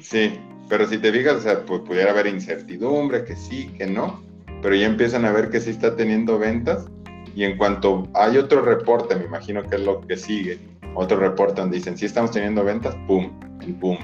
Sí, 0.00 0.32
pero 0.68 0.86
si 0.86 0.96
te 0.98 1.12
fijas, 1.12 1.34
o 1.36 1.40
sea, 1.40 1.64
pues 1.66 1.80
pudiera 1.82 2.12
haber 2.12 2.26
incertidumbre, 2.28 3.24
que 3.24 3.36
sí, 3.36 3.68
que 3.76 3.86
no, 3.86 4.22
pero 4.62 4.74
ya 4.74 4.86
empiezan 4.86 5.24
a 5.24 5.32
ver 5.32 5.50
que 5.50 5.60
sí 5.60 5.70
está 5.70 5.94
teniendo 5.96 6.38
ventas 6.38 6.86
y 7.34 7.44
en 7.44 7.56
cuanto 7.56 8.08
hay 8.14 8.36
otro 8.36 8.62
reporte, 8.62 9.16
me 9.16 9.24
imagino 9.24 9.62
que 9.62 9.76
es 9.76 9.82
lo 9.82 10.00
que 10.00 10.16
sigue, 10.16 10.58
otro 10.94 11.18
reporte 11.18 11.60
donde 11.60 11.78
dicen, 11.78 11.96
sí 11.96 12.06
estamos 12.06 12.30
teniendo 12.30 12.64
ventas, 12.64 12.94
¡pum! 13.06 13.30
El 13.60 13.74
boom. 13.74 13.98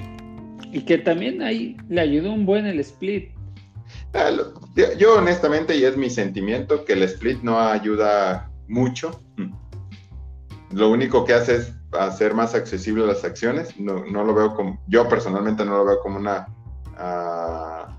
Y 0.71 0.81
que 0.81 0.97
también 0.97 1.41
ahí 1.41 1.77
le 1.89 2.01
ayudó 2.01 2.31
un 2.31 2.45
buen 2.45 2.65
el 2.65 2.79
split. 2.79 3.31
Ah, 4.13 4.29
Yo 4.97 5.17
honestamente, 5.17 5.75
y 5.75 5.83
es 5.83 5.97
mi 5.97 6.09
sentimiento, 6.09 6.85
que 6.85 6.93
el 6.93 7.03
split 7.03 7.41
no 7.41 7.59
ayuda 7.59 8.51
mucho. 8.67 9.21
Lo 10.71 10.89
único 10.89 11.25
que 11.25 11.33
hace 11.33 11.55
es 11.55 11.73
hacer 11.97 12.33
más 12.33 12.53
accesibles 12.53 13.07
las 13.07 13.23
acciones. 13.23 13.79
No, 13.79 14.05
no 14.05 14.23
lo 14.23 14.33
veo 14.33 14.55
como, 14.55 14.79
yo 14.87 15.07
personalmente 15.07 15.65
no 15.65 15.77
lo 15.77 15.85
veo 15.85 15.99
como 15.99 16.17
una 16.17 16.47
ah, 16.97 17.97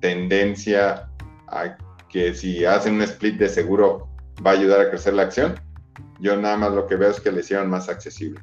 tendencia 0.00 1.08
a 1.48 1.76
que 2.08 2.34
si 2.34 2.64
hacen 2.64 2.94
un 2.94 3.02
split 3.02 3.36
de 3.36 3.48
seguro 3.48 4.13
va 4.44 4.50
a 4.50 4.54
ayudar 4.54 4.80
a 4.80 4.90
crecer 4.90 5.14
la 5.14 5.22
acción. 5.22 5.54
Yo 6.20 6.36
nada 6.36 6.56
más 6.56 6.72
lo 6.72 6.86
que 6.86 6.96
veo 6.96 7.10
es 7.10 7.20
que 7.20 7.30
le 7.32 7.40
hicieron 7.40 7.68
más 7.70 7.88
accesible, 7.88 8.40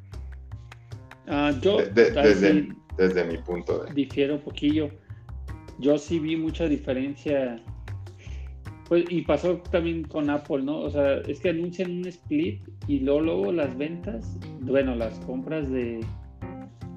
Ah, 1.27 1.51
yo 1.61 1.77
De- 1.77 1.85
de- 2.11 2.19
ahí 2.19 2.27
desde, 2.27 2.75
desde 2.97 3.23
mi 3.25 3.37
punto 3.37 3.83
de... 3.83 3.93
difiero 3.93 4.35
un 4.35 4.41
poquillo. 4.41 4.89
Yo 5.79 5.97
sí 5.97 6.19
vi 6.19 6.35
mucha 6.35 6.67
diferencia. 6.67 7.63
Pues, 8.89 9.05
y 9.09 9.21
pasó 9.21 9.57
también 9.71 10.03
con 10.03 10.29
Apple, 10.29 10.63
¿no? 10.63 10.79
O 10.79 10.89
sea, 10.89 11.19
es 11.19 11.39
que 11.39 11.49
anuncian 11.49 11.91
un 11.91 12.05
split 12.07 12.61
y 12.87 12.99
luego, 12.99 13.21
luego 13.21 13.51
las 13.53 13.77
ventas, 13.77 14.37
bueno, 14.59 14.95
las 14.95 15.17
compras 15.19 15.69
de, 15.71 16.01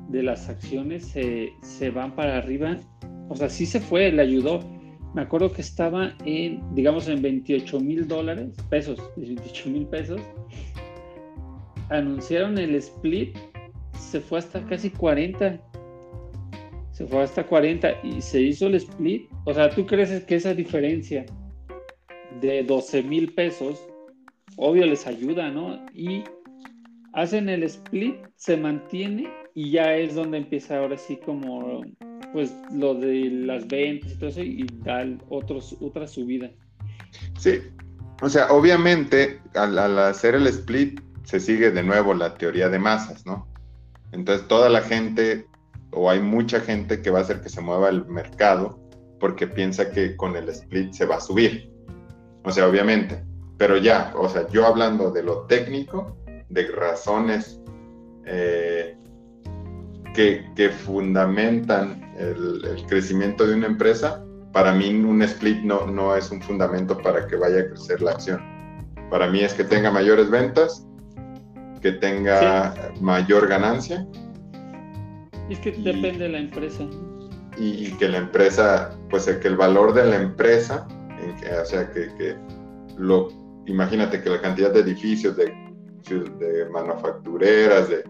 de 0.09 0.23
las 0.25 0.49
acciones 0.49 1.05
se, 1.07 1.51
se 1.63 1.91
van 1.91 2.15
para 2.17 2.37
arriba. 2.39 2.77
O 3.29 3.37
sea, 3.37 3.49
sí 3.49 3.65
se 3.67 3.79
fue, 3.81 4.11
le 4.11 4.23
ayudó. 4.23 4.61
Me 5.15 5.23
acuerdo 5.23 5.53
que 5.53 5.63
estaba 5.63 6.13
en, 6.25 6.63
digamos, 6.75 7.09
en 7.09 7.23
28 7.23 7.81
mil 7.81 8.09
dólares, 8.09 8.51
pesos, 8.69 9.01
28 9.17 9.71
mil 9.71 9.87
pesos. 9.87 10.21
Anunciaron 11.91 12.59
el 12.59 12.75
split, 12.75 13.37
se 13.99 14.21
fue 14.21 14.39
hasta 14.39 14.65
casi 14.67 14.91
40 14.91 15.61
se 16.95 17.07
fue 17.07 17.25
hasta 17.25 17.45
40 17.45 18.03
y 18.05 18.21
se 18.21 18.41
hizo 18.41 18.69
el 18.69 18.77
split. 18.77 19.29
O 19.45 19.53
sea, 19.53 19.69
¿tú 19.69 19.85
crees 19.85 20.23
que 20.25 20.37
esa 20.37 20.55
diferencia 20.55 21.27
de 22.41 22.63
12 22.63 23.03
mil 23.03 23.35
pesos, 23.35 23.85
obvio 24.57 24.87
les 24.87 25.05
ayuda, 25.05 25.51
¿no? 25.51 25.85
Y 25.93 26.23
hacen 27.13 27.49
el 27.49 27.65
split, 27.65 28.15
se 28.37 28.57
mantiene 28.57 29.29
y 29.55 29.73
ya 29.73 29.97
es 29.97 30.15
donde 30.15 30.39
empieza 30.39 30.79
ahora 30.79 30.97
sí 30.97 31.17
como, 31.17 31.83
pues 32.35 32.53
lo 32.73 32.95
de 32.95 33.31
las 33.31 33.69
ventas 33.69 34.11
y 34.11 34.17
todo 34.17 34.29
eso 34.29 34.43
y 34.43 34.67
da 34.83 35.07
otros, 35.29 35.77
otra 35.81 36.09
subida. 36.09 36.51
Sí, 37.39 37.61
o 38.21 38.29
sea, 38.29 38.51
obviamente 38.51 39.41
al, 39.55 39.79
al 39.79 39.97
hacer 40.01 40.35
el 40.35 40.49
split 40.49 41.01
se 41.23 41.39
sigue 41.39 41.71
de 41.71 41.85
nuevo 41.85 42.13
la 42.13 42.35
teoría 42.35 42.69
de 42.69 42.81
masas, 42.81 43.25
¿no? 43.25 43.47
Entonces 44.11 44.49
toda 44.49 44.69
la 44.69 44.83
gente, 44.83 45.47
o 45.93 46.11
hay 46.11 46.19
mucha 46.19 46.59
gente 46.59 47.01
que 47.03 47.11
va 47.11 47.21
a 47.21 47.23
hacer 47.23 47.41
que 47.41 47.49
se 47.49 47.61
mueva 47.61 47.89
el 47.89 48.05
mercado 48.07 48.81
porque 49.21 49.47
piensa 49.47 49.93
que 49.93 50.17
con 50.17 50.35
el 50.35 50.49
split 50.49 50.93
se 50.93 51.07
va 51.07 51.17
a 51.17 51.21
subir. 51.21 51.73
O 52.43 52.51
sea, 52.51 52.67
obviamente. 52.67 53.23
Pero 53.59 53.77
ya, 53.77 54.13
o 54.17 54.29
sea, 54.29 54.49
yo 54.49 54.67
hablando 54.67 55.13
de 55.13 55.23
lo 55.23 55.43
técnico, 55.43 56.17
de 56.49 56.67
razones 56.67 57.61
eh, 58.27 58.97
que, 60.15 60.47
que 60.57 60.71
fundamentan 60.71 62.15
el, 62.19 62.65
el 62.65 62.87
crecimiento 62.87 63.47
de 63.47 63.55
una 63.55 63.67
empresa, 63.67 64.25
para 64.53 64.73
mí 64.73 64.89
un 64.95 65.21
split 65.23 65.63
no, 65.65 65.87
no 65.87 66.15
es 66.17 66.31
un 66.31 66.41
fundamento 66.41 66.97
para 66.99 67.27
que 67.27 67.37
vaya 67.37 67.61
a 67.61 67.67
crecer 67.69 68.01
la 68.01 68.13
acción. 68.13 68.41
Para 69.11 69.29
mí 69.29 69.41
es 69.41 69.53
que 69.55 69.65
tenga 69.65 69.91
mayores 69.91 70.31
ventas, 70.31 70.87
que 71.83 71.93
tenga 71.93 72.93
mayor 73.01 73.47
ganancia 73.49 74.07
Es 75.51 75.59
que 75.59 75.71
Y- 75.71 75.83
depende 75.83 76.19
de 76.25 76.29
la 76.31 76.39
empresa. 76.39 76.85
y, 77.59 77.87
y 77.89 77.97
que 77.99 78.09
la 78.09 78.19
empresa, 78.19 78.97
pues 79.11 79.29
el- 79.29 79.41
que 79.41 79.49
el 79.49 79.57
valor 79.57 79.93
de 79.93 80.05
la 80.07 80.17
empresa, 80.17 80.87
en 81.21 81.37
que- 81.37 81.53
o 81.55 81.65
sea, 81.67 81.91
que, 81.91 82.09
que 82.17 82.37
lo, 82.97 83.29
imagínate 83.67 84.23
que 84.23 84.31
la 84.31 84.41
cantidad 84.41 84.71
de 84.73 84.81
edificios, 84.81 85.37
de, 85.37 85.53
de 86.39 86.69
manufactureras, 86.71 87.89
de, 87.91 88.05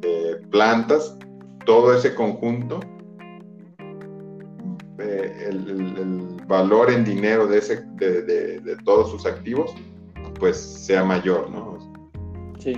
de 0.00 0.36
plantas, 0.50 1.16
todo 1.64 1.94
ese 1.94 2.14
conjunto, 2.14 2.80
eh, 4.98 5.46
el, 5.48 5.68
el- 5.70 5.98
el 5.98 6.46
valor 6.46 6.90
en 6.90 7.04
dinero 7.04 7.46
de, 7.46 7.58
ese, 7.58 7.82
de, 7.96 8.22
de- 8.22 8.60
de 8.60 8.76
todos 8.84 9.10
sus 9.10 9.26
activos, 9.26 9.74
pues 10.38 10.56
sea 10.56 11.04
mayor, 11.04 11.50
¿no? 11.50 11.78
Sí. 12.58 12.74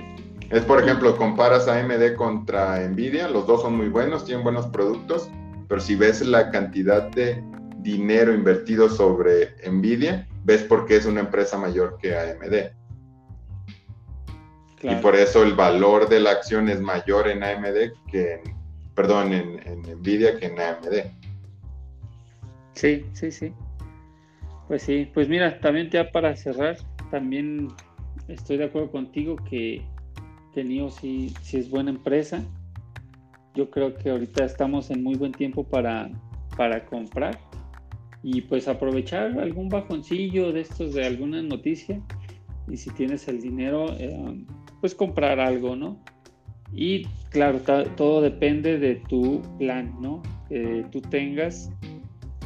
Es, 0.49 0.63
por 0.63 0.81
ejemplo, 0.81 1.17
comparas 1.17 1.67
AMD 1.67 2.15
contra 2.15 2.79
Nvidia, 2.87 3.27
los 3.27 3.47
dos 3.47 3.61
son 3.61 3.75
muy 3.75 3.89
buenos, 3.89 4.25
tienen 4.25 4.43
buenos 4.43 4.67
productos, 4.67 5.29
pero 5.67 5.81
si 5.81 5.95
ves 5.95 6.21
la 6.25 6.51
cantidad 6.51 7.09
de 7.09 7.43
dinero 7.79 8.33
invertido 8.33 8.87
sobre 8.89 9.55
Nvidia, 9.69 10.27
ves 10.43 10.61
por 10.63 10.85
qué 10.85 10.97
es 10.97 11.05
una 11.05 11.21
empresa 11.21 11.57
mayor 11.57 11.97
que 11.99 12.15
AMD. 12.15 12.71
Claro. 14.79 14.99
Y 14.99 15.01
por 15.01 15.15
eso 15.15 15.41
el 15.43 15.53
valor 15.55 16.07
de 16.09 16.19
la 16.19 16.31
acción 16.31 16.69
es 16.69 16.79
mayor 16.79 17.27
en 17.27 17.43
AMD 17.43 17.93
que 18.11 18.33
en, 18.35 18.55
perdón, 18.95 19.33
en, 19.33 19.59
en 19.67 19.81
Nvidia 19.99 20.39
que 20.39 20.47
en 20.47 20.59
AMD. 20.59 21.11
Sí, 22.73 23.05
sí, 23.13 23.31
sí. 23.31 23.53
Pues 24.67 24.83
sí, 24.83 25.09
pues 25.13 25.29
mira, 25.29 25.59
también 25.59 25.89
ya 25.89 26.11
para 26.11 26.35
cerrar, 26.35 26.77
también 27.11 27.67
estoy 28.27 28.57
de 28.57 28.65
acuerdo 28.65 28.91
contigo 28.91 29.35
que, 29.49 29.81
que 30.53 30.63
NIO 30.63 30.89
sí, 30.89 31.33
sí 31.41 31.57
es 31.57 31.69
buena 31.69 31.91
empresa. 31.91 32.43
Yo 33.53 33.69
creo 33.69 33.95
que 33.95 34.09
ahorita 34.09 34.43
estamos 34.43 34.89
en 34.89 35.03
muy 35.03 35.15
buen 35.15 35.31
tiempo 35.31 35.63
para, 35.63 36.09
para 36.57 36.85
comprar 36.85 37.39
y 38.23 38.41
pues 38.41 38.67
aprovechar 38.67 39.39
algún 39.39 39.69
bajoncillo 39.69 40.51
de 40.51 40.61
estos 40.61 40.93
de 40.93 41.05
alguna 41.05 41.41
noticia 41.43 42.01
y 42.67 42.77
si 42.77 42.89
tienes 42.89 43.27
el 43.27 43.39
dinero, 43.39 43.85
eh, 43.99 44.43
pues 44.81 44.95
comprar 44.95 45.39
algo, 45.39 45.75
¿no? 45.75 45.99
Y 46.75 47.07
claro, 47.29 47.59
todo 47.95 48.21
depende 48.21 48.77
de 48.77 48.95
tu 49.07 49.41
plan, 49.57 49.95
¿no? 50.01 50.21
Que 50.49 50.85
tú 50.91 51.01
tengas 51.01 51.71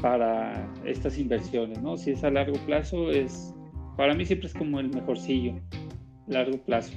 para 0.01 0.71
estas 0.85 1.17
inversiones, 1.17 1.81
¿no? 1.81 1.97
Si 1.97 2.11
es 2.11 2.23
a 2.23 2.29
largo 2.29 2.57
plazo, 2.65 3.11
es 3.11 3.53
para 3.97 4.13
mí 4.13 4.25
siempre 4.25 4.47
es 4.47 4.53
como 4.53 4.79
el 4.79 4.89
mejorcillo, 4.89 5.55
largo 6.27 6.57
plazo. 6.59 6.93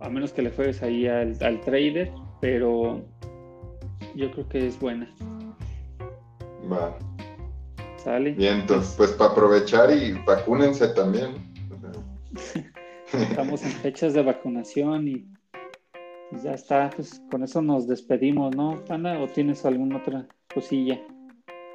A 0.00 0.08
menos 0.08 0.32
que 0.32 0.42
le 0.42 0.50
juegues 0.50 0.82
ahí 0.82 1.06
al, 1.06 1.36
al 1.42 1.60
trader, 1.60 2.10
pero 2.40 3.04
yo 4.14 4.30
creo 4.30 4.48
que 4.48 4.66
es 4.66 4.78
buena. 4.78 5.12
Va. 6.70 6.96
¿Sale? 7.96 8.32
Bien, 8.32 8.60
entonces, 8.60 8.94
pues 8.96 9.12
para 9.12 9.32
aprovechar 9.32 9.90
y 9.90 10.12
vacúnense 10.24 10.88
también. 10.88 11.34
Estamos 13.12 13.62
en 13.62 13.70
fechas 13.70 14.14
de 14.14 14.22
vacunación 14.22 15.06
y 15.08 15.31
pues 16.32 16.44
ya 16.44 16.54
está, 16.54 16.88
pues 16.96 17.20
con 17.30 17.44
eso 17.44 17.60
nos 17.60 17.86
despedimos, 17.86 18.56
¿no, 18.56 18.82
Panda? 18.86 19.20
¿O 19.20 19.28
tienes 19.28 19.66
alguna 19.66 19.98
otra 19.98 20.26
cosilla? 20.54 20.98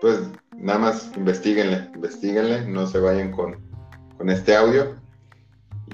Pues 0.01 0.31
nada 0.57 0.79
más 0.79 1.11
investiguenle, 1.15 1.91
investiguenle, 1.93 2.65
no 2.65 2.87
se 2.87 2.99
vayan 2.99 3.31
con, 3.31 3.55
con 4.17 4.31
este 4.31 4.55
audio. 4.55 4.95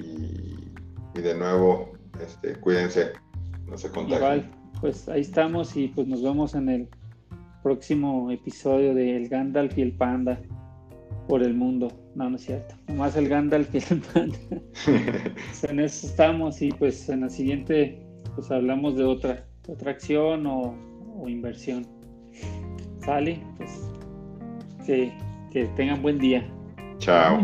Y, 0.01 0.71
y 1.13 1.21
de 1.21 1.35
nuevo, 1.35 1.91
este, 2.21 2.55
cuídense, 2.55 3.11
no 3.67 3.77
se 3.77 3.89
contagien. 3.91 4.17
Igual, 4.17 4.51
pues 4.79 5.09
ahí 5.09 5.21
estamos 5.21 5.75
y 5.75 5.89
pues 5.89 6.07
nos 6.07 6.23
vemos 6.23 6.55
en 6.55 6.69
el 6.69 6.87
próximo 7.63 8.31
episodio 8.31 8.95
de 8.95 9.17
El 9.17 9.27
Gandalf 9.27 9.77
y 9.77 9.81
el 9.81 9.91
Panda 9.91 10.39
por 11.27 11.43
el 11.43 11.53
mundo. 11.53 11.91
No, 12.15 12.29
no 12.29 12.37
es 12.37 12.45
cierto. 12.45 12.75
Nomás 12.87 13.17
el 13.17 13.27
Gandalf 13.27 13.75
y 13.75 13.79
el 13.93 13.99
Panda. 13.99 14.37
Pues 15.33 15.63
en 15.65 15.81
eso 15.81 16.07
estamos 16.07 16.61
y 16.61 16.69
pues 16.71 17.09
en 17.09 17.21
la 17.21 17.29
siguiente 17.29 18.02
pues 18.35 18.51
hablamos 18.51 18.95
de 18.95 19.03
otra, 19.03 19.45
otra 19.67 19.91
acción 19.91 20.45
o, 20.47 20.75
o 21.17 21.29
inversión. 21.29 21.87
¿Sale? 22.99 23.41
Pues 23.57 23.89
que, 24.85 25.11
que 25.51 25.65
tengan 25.75 26.01
buen 26.01 26.19
día. 26.19 26.47
Chao. 26.99 27.41